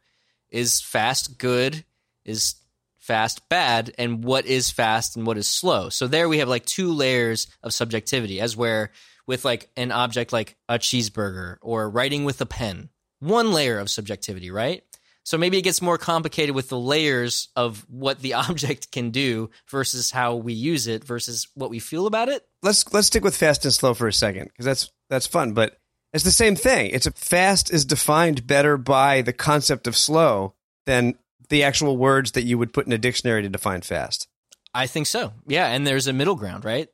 Is 0.48 0.80
fast 0.80 1.38
good? 1.38 1.84
Is 2.24 2.54
fast 2.98 3.48
bad? 3.48 3.92
And 3.98 4.22
what 4.22 4.46
is 4.46 4.70
fast 4.70 5.16
and 5.16 5.26
what 5.26 5.38
is 5.38 5.48
slow? 5.48 5.88
So 5.88 6.06
there 6.06 6.28
we 6.28 6.38
have 6.38 6.48
like 6.48 6.64
two 6.64 6.92
layers 6.92 7.48
of 7.64 7.74
subjectivity, 7.74 8.40
as 8.40 8.56
where 8.56 8.92
with 9.26 9.44
like 9.44 9.70
an 9.76 9.90
object 9.90 10.32
like 10.32 10.56
a 10.68 10.78
cheeseburger 10.78 11.56
or 11.62 11.90
writing 11.90 12.24
with 12.24 12.40
a 12.40 12.46
pen, 12.46 12.90
one 13.18 13.52
layer 13.52 13.80
of 13.80 13.90
subjectivity, 13.90 14.52
right? 14.52 14.84
So 15.24 15.38
maybe 15.38 15.58
it 15.58 15.62
gets 15.62 15.80
more 15.80 15.98
complicated 15.98 16.54
with 16.54 16.68
the 16.68 16.78
layers 16.78 17.48
of 17.54 17.86
what 17.88 18.20
the 18.20 18.34
object 18.48 18.90
can 18.90 19.10
do 19.10 19.50
versus 19.68 20.10
how 20.10 20.34
we 20.34 20.52
use 20.52 20.86
it 20.86 21.04
versus 21.04 21.48
what 21.54 21.70
we 21.70 21.78
feel 21.78 22.06
about 22.06 22.28
it. 22.28 22.44
let's 22.62 22.90
let's 22.92 23.06
stick 23.06 23.24
with 23.24 23.36
fast 23.36 23.64
and 23.64 23.72
slow 23.72 23.94
for 23.94 24.08
a 24.08 24.12
second 24.12 24.46
because 24.48 24.64
that's 24.64 24.90
that's 25.08 25.26
fun. 25.26 25.52
But 25.52 25.76
it's 26.12 26.24
the 26.24 26.30
same 26.30 26.56
thing. 26.56 26.90
It's 26.90 27.06
a 27.06 27.12
fast 27.12 27.72
is 27.72 27.84
defined 27.84 28.46
better 28.46 28.76
by 28.76 29.22
the 29.22 29.32
concept 29.32 29.86
of 29.86 29.96
slow 29.96 30.54
than 30.86 31.14
the 31.48 31.62
actual 31.62 31.96
words 31.96 32.32
that 32.32 32.42
you 32.42 32.58
would 32.58 32.72
put 32.72 32.86
in 32.86 32.92
a 32.92 32.98
dictionary 32.98 33.42
to 33.42 33.48
define 33.48 33.82
fast. 33.82 34.28
I 34.74 34.86
think 34.86 35.06
so. 35.06 35.32
Yeah, 35.46 35.66
and 35.66 35.86
there's 35.86 36.06
a 36.06 36.12
middle 36.12 36.34
ground, 36.34 36.64
right? 36.64 36.88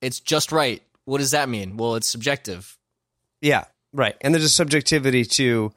It's 0.00 0.20
just 0.20 0.52
right. 0.52 0.82
What 1.04 1.18
does 1.18 1.32
that 1.32 1.48
mean? 1.48 1.76
Well, 1.76 1.96
it's 1.96 2.08
subjective. 2.08 2.78
Yeah, 3.40 3.64
right. 3.92 4.16
And 4.20 4.34
there's 4.34 4.44
a 4.44 4.48
subjectivity 4.48 5.24
to 5.24 5.72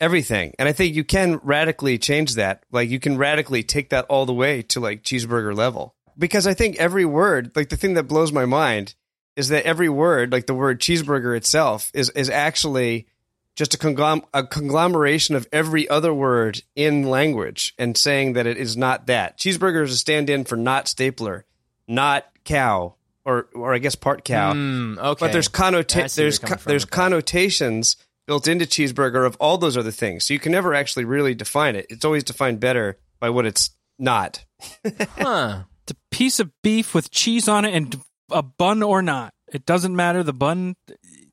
everything. 0.00 0.54
And 0.58 0.68
I 0.68 0.72
think 0.72 0.94
you 0.94 1.04
can 1.04 1.36
radically 1.42 1.98
change 1.98 2.34
that. 2.34 2.64
Like 2.70 2.88
you 2.88 3.00
can 3.00 3.18
radically 3.18 3.62
take 3.62 3.90
that 3.90 4.06
all 4.08 4.26
the 4.26 4.34
way 4.34 4.62
to 4.62 4.80
like 4.80 5.02
cheeseburger 5.02 5.56
level. 5.56 5.94
Because 6.16 6.46
I 6.46 6.54
think 6.54 6.76
every 6.76 7.04
word, 7.04 7.52
like 7.54 7.68
the 7.68 7.76
thing 7.76 7.94
that 7.94 8.04
blows 8.04 8.32
my 8.32 8.44
mind 8.44 8.94
is 9.36 9.48
that 9.48 9.64
every 9.64 9.88
word, 9.88 10.32
like 10.32 10.46
the 10.46 10.54
word 10.54 10.80
cheeseburger 10.80 11.36
itself, 11.36 11.90
is 11.94 12.10
is 12.10 12.28
actually 12.28 13.06
just 13.54 13.74
a, 13.74 13.78
conglom- 13.78 14.24
a 14.32 14.44
conglomeration 14.44 15.34
of 15.34 15.48
every 15.52 15.88
other 15.88 16.14
word 16.14 16.62
in 16.76 17.02
language 17.02 17.74
and 17.76 17.96
saying 17.96 18.34
that 18.34 18.46
it 18.46 18.56
is 18.56 18.76
not 18.76 19.06
that. 19.06 19.36
Cheeseburger 19.38 19.82
is 19.82 19.92
a 19.92 19.96
stand 19.96 20.30
in 20.30 20.44
for 20.44 20.56
not 20.56 20.86
stapler, 20.86 21.44
not 21.86 22.24
cow, 22.44 22.94
or 23.24 23.48
or 23.54 23.74
I 23.74 23.78
guess 23.78 23.94
part 23.94 24.24
cow. 24.24 24.52
Hmm, 24.52 24.98
okay. 24.98 25.26
But 25.26 25.32
there's 25.32 25.48
connota- 25.48 26.14
there's 26.14 26.38
co- 26.38 26.56
there's 26.66 26.84
with 26.84 26.90
that. 26.90 27.96
Connotations 28.28 28.44
built 28.44 28.48
into 28.48 28.64
cheeseburger 28.66 29.26
of 29.26 29.36
all 29.40 29.58
those 29.58 29.76
other 29.76 29.90
things. 29.90 30.24
So 30.24 30.34
you 30.34 30.40
can 30.40 30.52
never 30.52 30.74
actually 30.74 31.04
really 31.04 31.34
define 31.34 31.76
it. 31.76 31.86
It's 31.90 32.04
always 32.04 32.24
defined 32.24 32.60
better 32.60 32.98
by 33.20 33.30
what 33.30 33.46
it's 33.46 33.70
not. 33.98 34.44
huh. 35.18 35.64
It's 35.82 35.92
a 35.92 35.96
piece 36.10 36.40
of 36.40 36.50
beef 36.62 36.94
with 36.94 37.10
cheese 37.10 37.48
on 37.48 37.64
it 37.64 37.74
and 37.74 38.00
a 38.30 38.42
bun 38.42 38.82
or 38.82 39.02
not. 39.02 39.32
It 39.52 39.64
doesn't 39.64 39.96
matter. 39.96 40.22
The 40.22 40.34
bun. 40.34 40.76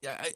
I, 0.07 0.31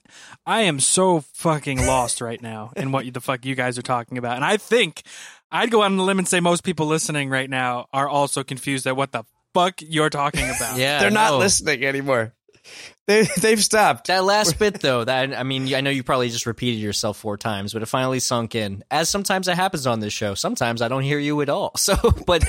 I 0.45 0.61
am 0.61 0.79
so 0.79 1.21
fucking 1.21 1.85
lost 1.85 2.21
right 2.21 2.41
now 2.41 2.73
in 2.75 2.91
what 2.91 3.11
the 3.13 3.21
fuck 3.21 3.45
you 3.45 3.55
guys 3.55 3.77
are 3.77 3.83
talking 3.83 4.17
about. 4.17 4.35
And 4.35 4.43
I 4.43 4.57
think 4.57 5.03
I'd 5.51 5.71
go 5.71 5.81
out 5.81 5.85
on 5.85 5.97
the 5.97 6.03
limb 6.03 6.19
and 6.19 6.27
say 6.27 6.39
most 6.39 6.63
people 6.63 6.87
listening 6.87 7.29
right 7.29 7.49
now 7.49 7.87
are 7.93 8.09
also 8.09 8.43
confused 8.43 8.87
at 8.87 8.97
what 8.97 9.11
the 9.11 9.23
fuck 9.53 9.81
you're 9.81 10.09
talking 10.09 10.43
about. 10.49 10.77
Yeah, 10.77 10.99
They're 10.99 11.11
not 11.11 11.31
no. 11.31 11.37
listening 11.37 11.85
anymore. 11.85 12.33
They 13.09 13.27
they've 13.41 13.63
stopped. 13.63 14.05
That 14.05 14.23
last 14.23 14.59
bit, 14.59 14.81
though, 14.81 15.03
that 15.03 15.33
I 15.33 15.41
mean, 15.41 15.73
I 15.73 15.81
know 15.81 15.89
you 15.89 16.03
probably 16.03 16.29
just 16.29 16.45
repeated 16.45 16.79
yourself 16.79 17.17
four 17.17 17.37
times, 17.37 17.73
but 17.73 17.81
it 17.81 17.87
finally 17.87 18.19
sunk 18.19 18.53
in. 18.53 18.83
As 18.91 19.09
sometimes 19.09 19.47
that 19.47 19.55
happens 19.55 19.87
on 19.87 19.99
this 19.99 20.13
show. 20.13 20.35
Sometimes 20.35 20.79
I 20.79 20.89
don't 20.89 21.01
hear 21.01 21.17
you 21.17 21.41
at 21.41 21.49
all. 21.49 21.71
So, 21.79 21.95
but 22.27 22.43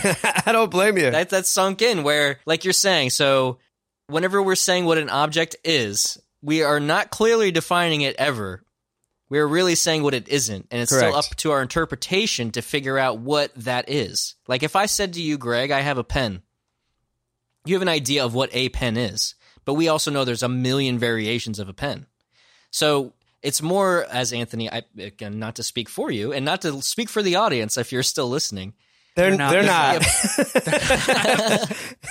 I 0.47 0.53
don't 0.53 0.71
blame 0.71 0.99
you. 0.99 1.11
that 1.13 1.31
that's 1.31 1.49
sunk 1.49 1.81
in. 1.81 2.03
Where, 2.03 2.41
like 2.45 2.65
you're 2.65 2.75
saying, 2.75 3.09
so 3.09 3.57
whenever 4.09 4.43
we're 4.43 4.55
saying 4.55 4.85
what 4.85 4.99
an 4.99 5.09
object 5.09 5.57
is, 5.65 6.21
we 6.43 6.63
are 6.63 6.79
not 6.79 7.11
clearly 7.11 7.51
defining 7.51 8.03
it 8.03 8.17
ever. 8.17 8.63
We're 9.31 9.47
really 9.47 9.77
saying 9.77 10.03
what 10.03 10.13
it 10.13 10.29
isn't, 10.29 10.67
and 10.71 10.83
it's 10.83 10.95
still 10.95 11.15
up 11.15 11.25
to 11.37 11.53
our 11.53 11.63
interpretation 11.63 12.51
to 12.51 12.63
figure 12.63 12.99
out 12.99 13.19
what 13.21 13.55
that 13.55 13.89
is. 13.89 14.35
Like 14.49 14.63
if 14.65 14.75
I 14.77 14.87
said 14.87 15.15
to 15.15 15.23
you, 15.23 15.39
Greg, 15.39 15.71
I 15.71 15.81
have 15.81 15.99
a 15.99 16.05
pen. 16.05 16.43
You 17.65 17.77
have 17.77 17.83
an 17.83 17.89
idea 17.89 18.25
of 18.25 18.35
what 18.35 18.51
a 18.53 18.69
pen 18.71 18.97
is, 18.97 19.37
but 19.71 19.75
we 19.75 19.87
also 19.87 20.11
know 20.11 20.25
there's 20.25 20.43
a 20.43 20.49
million 20.49 20.99
variations 20.99 21.61
of 21.61 21.69
a 21.69 21.73
pen. 21.73 22.07
So 22.73 23.13
it's 23.41 23.63
more, 23.63 24.05
as 24.11 24.33
Anthony, 24.33 24.69
I, 24.69 24.83
again, 24.99 25.39
not 25.39 25.55
to 25.57 25.63
speak 25.63 25.89
for 25.89 26.11
you 26.11 26.33
and 26.33 26.45
not 26.45 26.63
to 26.63 26.83
speak 26.83 27.09
for 27.09 27.23
the 27.23 27.37
audience 27.37 27.77
if 27.79 27.93
you're 27.93 28.03
still 28.03 28.29
listening. 28.29 28.73
They're 29.15 29.37
They're 29.37 29.63
not. 29.63 30.03
they're 30.03 30.79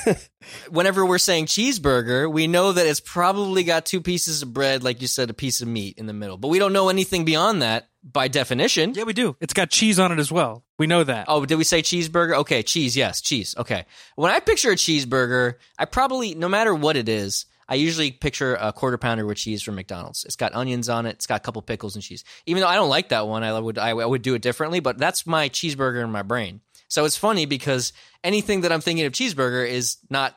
not. 0.07 0.29
Whenever 0.69 1.05
we're 1.05 1.17
saying 1.17 1.47
cheeseburger, 1.47 2.31
we 2.31 2.47
know 2.47 2.71
that 2.71 2.85
it's 2.85 2.99
probably 3.01 3.63
got 3.63 3.85
two 3.85 3.99
pieces 4.01 4.41
of 4.41 4.53
bread, 4.53 4.83
like 4.83 5.01
you 5.01 5.07
said, 5.07 5.29
a 5.29 5.33
piece 5.33 5.61
of 5.61 5.67
meat 5.67 5.97
in 5.97 6.05
the 6.05 6.13
middle. 6.13 6.37
But 6.37 6.47
we 6.47 6.59
don't 6.59 6.73
know 6.73 6.87
anything 6.89 7.25
beyond 7.25 7.61
that 7.61 7.89
by 8.03 8.27
definition. 8.29 8.93
Yeah, 8.93 9.03
we 9.03 9.13
do. 9.13 9.35
It's 9.41 9.53
got 9.53 9.69
cheese 9.69 9.99
on 9.99 10.11
it 10.11 10.19
as 10.19 10.31
well. 10.31 10.63
We 10.77 10.87
know 10.87 11.03
that. 11.03 11.25
Oh, 11.27 11.45
did 11.45 11.55
we 11.55 11.63
say 11.65 11.81
cheeseburger? 11.81 12.35
Okay, 12.39 12.63
cheese. 12.63 12.95
Yes, 12.95 13.21
cheese. 13.21 13.53
Okay. 13.57 13.85
When 14.15 14.31
I 14.31 14.39
picture 14.39 14.71
a 14.71 14.75
cheeseburger, 14.75 15.55
I 15.77 15.85
probably, 15.85 16.35
no 16.35 16.47
matter 16.49 16.73
what 16.73 16.95
it 16.97 17.07
is, 17.09 17.45
I 17.69 17.75
usually 17.75 18.11
picture 18.11 18.55
a 18.55 18.73
quarter 18.73 18.97
pounder 18.97 19.25
with 19.25 19.37
cheese 19.37 19.61
from 19.61 19.75
McDonald's. 19.75 20.25
It's 20.25 20.35
got 20.35 20.55
onions 20.55 20.89
on 20.89 21.05
it. 21.05 21.11
It's 21.11 21.27
got 21.27 21.35
a 21.35 21.39
couple 21.39 21.61
pickles 21.61 21.95
and 21.95 22.03
cheese. 22.03 22.23
Even 22.47 22.61
though 22.61 22.67
I 22.67 22.75
don't 22.75 22.89
like 22.89 23.09
that 23.09 23.27
one, 23.27 23.43
I 23.43 23.57
would 23.57 23.77
I 23.77 23.93
would 23.93 24.23
do 24.23 24.33
it 24.33 24.41
differently. 24.41 24.79
But 24.79 24.97
that's 24.97 25.27
my 25.27 25.49
cheeseburger 25.49 26.03
in 26.03 26.11
my 26.11 26.23
brain. 26.23 26.61
So 26.87 27.05
it's 27.05 27.15
funny 27.15 27.45
because 27.45 27.93
anything 28.23 28.61
that 28.61 28.71
I'm 28.71 28.81
thinking 28.81 29.05
of 29.05 29.13
cheeseburger 29.13 29.67
is 29.67 29.97
not. 30.09 30.35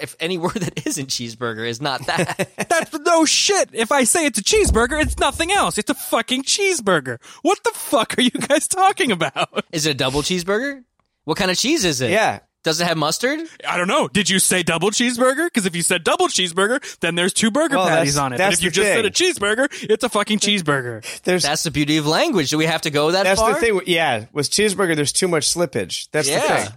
If 0.00 0.16
any 0.18 0.38
word 0.44 0.54
that 0.54 0.86
isn't 0.86 1.08
cheeseburger 1.08 1.68
is 1.68 1.82
not 1.82 2.06
that. 2.06 2.48
That's 2.70 2.98
no 3.00 3.26
shit. 3.26 3.68
If 3.74 3.92
I 3.92 4.04
say 4.04 4.24
it's 4.24 4.38
a 4.38 4.42
cheeseburger, 4.42 5.02
it's 5.02 5.18
nothing 5.18 5.52
else. 5.52 5.76
It's 5.76 5.90
a 5.90 5.94
fucking 5.94 6.44
cheeseburger. 6.44 7.18
What 7.42 7.62
the 7.64 7.72
fuck 7.74 8.16
are 8.16 8.22
you 8.22 8.30
guys 8.30 8.66
talking 8.66 9.12
about? 9.12 9.66
is 9.72 9.84
it 9.84 9.90
a 9.90 9.94
double 9.94 10.22
cheeseburger? 10.22 10.84
What 11.24 11.36
kind 11.36 11.50
of 11.50 11.58
cheese 11.58 11.84
is 11.84 12.00
it? 12.00 12.12
yeah. 12.12 12.38
Does 12.62 12.80
it 12.80 12.86
have 12.86 12.98
mustard? 12.98 13.40
I 13.66 13.78
don't 13.78 13.88
know. 13.88 14.06
Did 14.08 14.28
you 14.28 14.38
say 14.38 14.62
double 14.62 14.90
cheeseburger? 14.90 15.46
Because 15.46 15.64
if 15.64 15.74
you 15.74 15.82
said 15.82 16.04
double 16.04 16.28
cheeseburger, 16.28 16.98
then 17.00 17.14
there's 17.14 17.32
two 17.32 17.50
burger 17.50 17.76
Well, 17.76 17.88
patties 17.88 18.18
on 18.18 18.32
it. 18.32 18.36
But 18.36 18.50
that's 18.50 18.58
if 18.58 18.64
you 18.64 18.70
the 18.70 18.74
just 18.74 18.88
said 18.88 19.04
a 19.06 19.10
cheeseburger, 19.10 19.88
it's 19.88 20.04
a 20.04 20.08
fucking 20.10 20.40
cheeseburger. 20.40 21.04
There's 21.22 21.42
That's 21.42 21.62
the 21.62 21.70
beauty 21.70 21.96
of 21.96 22.06
language. 22.06 22.50
Do 22.50 22.58
we 22.58 22.66
have 22.66 22.82
to 22.82 22.90
go 22.90 23.12
that 23.12 23.24
that's 23.24 23.40
far? 23.40 23.50
That's 23.50 23.60
the 23.62 23.66
thing. 23.66 23.80
Yeah, 23.86 24.26
with 24.32 24.50
cheeseburger, 24.50 24.94
there's 24.96 25.12
too 25.12 25.28
much 25.28 25.44
slippage. 25.44 26.08
That's 26.12 26.28
the 26.28 26.40
thing. 26.40 26.68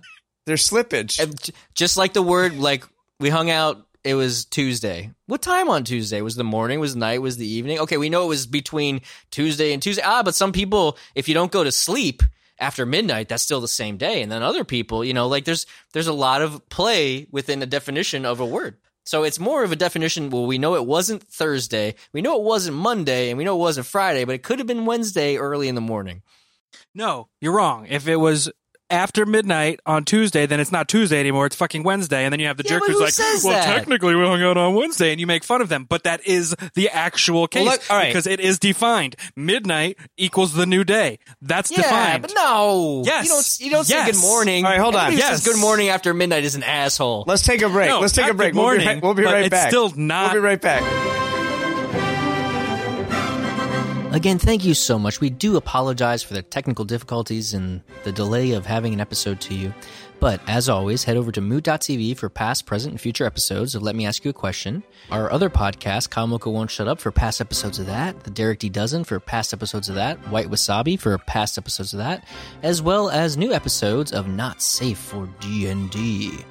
There's 0.46 0.68
slippage. 0.68 1.20
And 1.20 1.34
just 1.74 1.98
like 1.98 2.13
the 2.13 2.22
word 2.22 2.58
like 2.58 2.86
we 3.20 3.30
hung 3.30 3.50
out 3.50 3.86
it 4.04 4.16
was 4.16 4.44
tuesday 4.46 5.12
what 5.28 5.42
time 5.42 5.70
on 5.70 5.84
tuesday 5.86 6.22
was 6.22 6.36
the 6.36 6.44
morning 6.44 6.80
was 6.82 6.94
the 6.94 7.00
night 7.00 7.22
was 7.22 7.38
the 7.38 7.48
evening 7.48 7.80
okay 7.80 7.96
we 7.96 8.10
know 8.10 8.25
it 8.25 8.28
was 8.28 8.46
between 8.46 9.00
tuesday 9.32 9.72
and 9.72 9.82
tuesday 9.82 10.02
ah 10.04 10.22
but 10.24 10.36
some 10.36 10.52
people 10.52 10.98
if 11.16 11.30
you 11.30 11.34
don't 11.34 11.52
go 11.52 11.63
to 11.63 11.72
sleep 11.72 12.22
after 12.60 12.86
midnight 12.86 13.30
that's 13.30 13.44
still 13.44 13.62
the 13.62 13.68
same 13.68 13.98
day. 13.98 14.22
And 14.22 14.32
then 14.32 14.44
other 14.44 14.64
people 14.64 15.04
you 15.04 15.14
know 15.14 15.28
like 15.28 15.46
there's 15.46 15.66
there's 15.94 16.08
a 16.08 16.14
lot 16.14 16.42
of 16.42 16.68
play 16.70 17.28
within 17.32 17.62
a 17.62 17.68
definition 17.68 18.26
of 18.26 18.40
a 18.40 18.46
word. 18.46 18.78
So 19.06 19.24
it's 19.24 19.40
more 19.40 19.64
of 19.64 19.72
a 19.72 19.78
definition 19.78 20.30
well 20.30 20.46
we 20.46 20.58
know 20.58 20.76
it 20.76 20.86
wasn't 20.86 21.24
thursday 21.24 21.96
we 22.14 22.22
know 22.22 22.38
it 22.38 22.44
wasn't 22.44 22.78
monday 22.78 23.30
and 23.30 23.38
we 23.38 23.44
know 23.44 23.56
it 23.56 23.60
wasn't 23.60 23.88
friday 23.88 24.24
but 24.24 24.36
it 24.36 24.44
could 24.44 24.60
have 24.60 24.68
been 24.68 24.86
wednesday 24.86 25.38
early 25.38 25.68
in 25.68 25.76
the 25.76 25.82
morning. 25.82 26.22
No, 26.96 27.30
you're 27.42 27.56
wrong. 27.56 27.88
If 27.88 28.08
it 28.08 28.16
was 28.16 28.52
after 28.94 29.26
midnight 29.26 29.80
on 29.86 30.06
Tuesday, 30.06 30.46
then 30.46 30.60
it's 30.60 30.72
not 30.72 30.88
Tuesday 30.88 31.20
anymore. 31.20 31.46
It's 31.48 31.56
fucking 31.56 31.84
Wednesday. 31.84 32.24
And 32.24 32.32
then 32.32 32.40
you 32.40 32.48
have 32.48 32.58
the 32.58 32.64
Yeah, 32.64 32.70
jerk 32.72 32.84
who's 32.86 32.96
who 32.98 33.04
like, 33.04 33.44
well, 33.44 33.54
that? 33.54 33.66
technically 33.66 34.16
we 34.16 34.24
hung 34.26 34.42
out 34.42 34.56
on 34.58 34.76
Wednesday 34.76 35.12
and 35.12 35.20
you 35.20 35.28
make 35.28 35.44
fun 35.44 35.62
of 35.62 35.70
them. 35.70 35.86
But 35.90 36.04
that 36.04 36.26
is 36.26 36.56
the 36.76 36.90
actual 36.90 37.48
case 37.48 37.66
look, 37.66 37.82
all 37.90 37.98
right. 37.98 38.08
because 38.08 38.28
it 38.28 38.40
is 38.40 38.60
defined. 38.60 39.16
Midnight 39.36 39.98
equals 40.18 40.54
the 40.54 40.66
new 40.66 40.84
day. 40.84 41.20
That's 41.42 41.72
yeah 41.72 41.78
defined. 41.78 42.22
but 42.22 42.32
no 42.36 43.04
Yes. 43.06 43.26
you 43.26 43.30
don't 43.32 43.60
you 43.60 43.70
don't 43.72 43.84
say 43.86 44.06
good 44.12 44.22
morning 44.22 44.64
All 44.66 44.72
right, 44.72 44.80
hold 44.80 44.96
on. 44.96 45.08
Anybody 45.08 45.18
Yes. 45.22 45.44
says 45.44 45.54
good 45.54 45.60
morning 45.62 45.90
after 45.90 46.14
midnight 46.14 46.44
is 46.44 46.56
an 46.56 46.64
asshole 46.64 47.24
Let's 47.28 47.42
take 47.44 47.62
a 47.62 47.70
break. 47.70 47.90
No, 47.90 48.00
Let's 48.00 48.14
take 48.14 48.30
a 48.30 48.34
break. 48.34 48.54
good 48.54 48.60
We'll 48.60 48.70
be 48.72 48.78
morning, 48.78 48.88
right, 48.88 49.02
we'll 49.04 49.14
be 49.16 49.24
but 49.24 49.34
right 49.34 49.46
it's 49.46 49.50
back. 49.50 49.70
still 49.70 49.92
not- 49.96 50.34
We'll 50.34 50.42
be 50.42 50.46
right 50.46 50.62
back. 50.62 51.33
Again, 54.13 54.38
thank 54.38 54.63
you 54.63 54.75
so 54.75 55.00
much. 55.00 55.20
We 55.20 55.32
do 55.32 55.58
apologize 55.58 56.22
for 56.22 56.36
the 56.36 56.43
technical 56.43 56.86
difficulties 56.86 57.55
and 57.55 57.82
the 58.03 58.12
delay 58.12 58.51
of 58.51 58.63
having 58.63 58.93
an 58.93 59.01
episode 59.01 59.41
to 59.41 59.55
you. 59.55 59.74
But 60.20 60.39
as 60.48 60.70
always, 60.70 61.03
head 61.03 61.17
over 61.17 61.32
to 61.32 61.41
mood.tv 61.41 62.15
for 62.17 62.29
past, 62.29 62.67
present, 62.67 62.91
and 62.91 63.01
future 63.01 63.25
episodes 63.25 63.74
of 63.74 63.82
Let 63.82 63.96
Me 63.96 64.05
Ask 64.05 64.24
You 64.24 64.29
a 64.29 64.34
Question. 64.34 64.84
Our 65.10 65.32
other 65.32 65.50
podcast, 65.50 66.15
Mocha 66.27 66.48
Won't 66.51 66.70
Shut 66.70 66.88
Up, 66.88 67.01
for 67.01 67.12
past 67.12 67.41
episodes 67.41 67.79
of 67.79 67.88
that. 67.88 68.24
The 68.24 68.29
Derek 68.29 68.60
D. 68.60 68.70
Dozen 68.70 69.03
for 69.03 69.20
past 69.20 69.51
episodes 69.51 69.89
of 69.89 69.96
that. 69.96 70.20
White 70.29 70.48
Wasabi 70.48 71.00
for 71.00 71.17
past 71.17 71.58
episodes 71.58 71.91
of 71.93 71.98
that. 71.98 72.24
As 72.62 72.84
well 72.84 73.10
as 73.10 73.36
new 73.36 73.51
episodes 73.51 74.13
of 74.13 74.27
Not 74.27 74.62
Safe 74.62 75.00
for 75.00 75.27
D&D. 75.39 76.46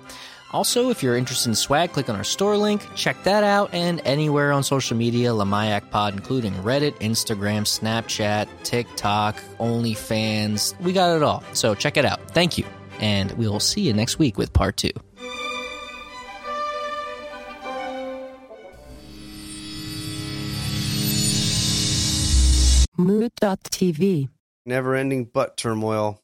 Also, 0.53 0.91
if 0.91 1.03
you're 1.03 1.17
interested 1.17 1.49
in 1.49 1.55
swag, 1.55 1.93
click 1.93 2.11
on 2.11 2.17
our 2.17 2.25
store 2.25 2.59
link, 2.59 2.87
check 2.95 3.23
that 3.25 3.43
out, 3.43 3.73
and 3.73 4.03
anywhere 4.05 4.53
on 4.53 4.63
social 4.63 4.97
media, 4.97 5.31
Lamayak 5.31 5.89
Pod, 5.91 6.13
including 6.13 6.53
Reddit, 6.55 6.93
Instagram, 6.99 7.63
Snapchat, 7.63 8.49
TikTok, 8.63 9.37
OnlyFans. 9.59 10.79
We 10.81 10.93
got 10.93 11.17
it 11.17 11.23
all. 11.23 11.43
So 11.55 11.75
check 11.75 11.97
it 11.97 12.05
out. 12.05 12.31
Thank 12.33 12.59
you. 12.59 12.67
And 13.01 13.33
we'll 13.33 13.61
see 13.61 13.81
you 13.81 13.95
next 13.95 14.19
week 14.19 14.37
with 14.37 14.53
part 14.53 14.77
two. 14.77 14.93
Mood.tv. 22.99 24.29
Never 24.67 24.95
ending 24.95 25.25
butt 25.25 25.57
turmoil. 25.57 26.21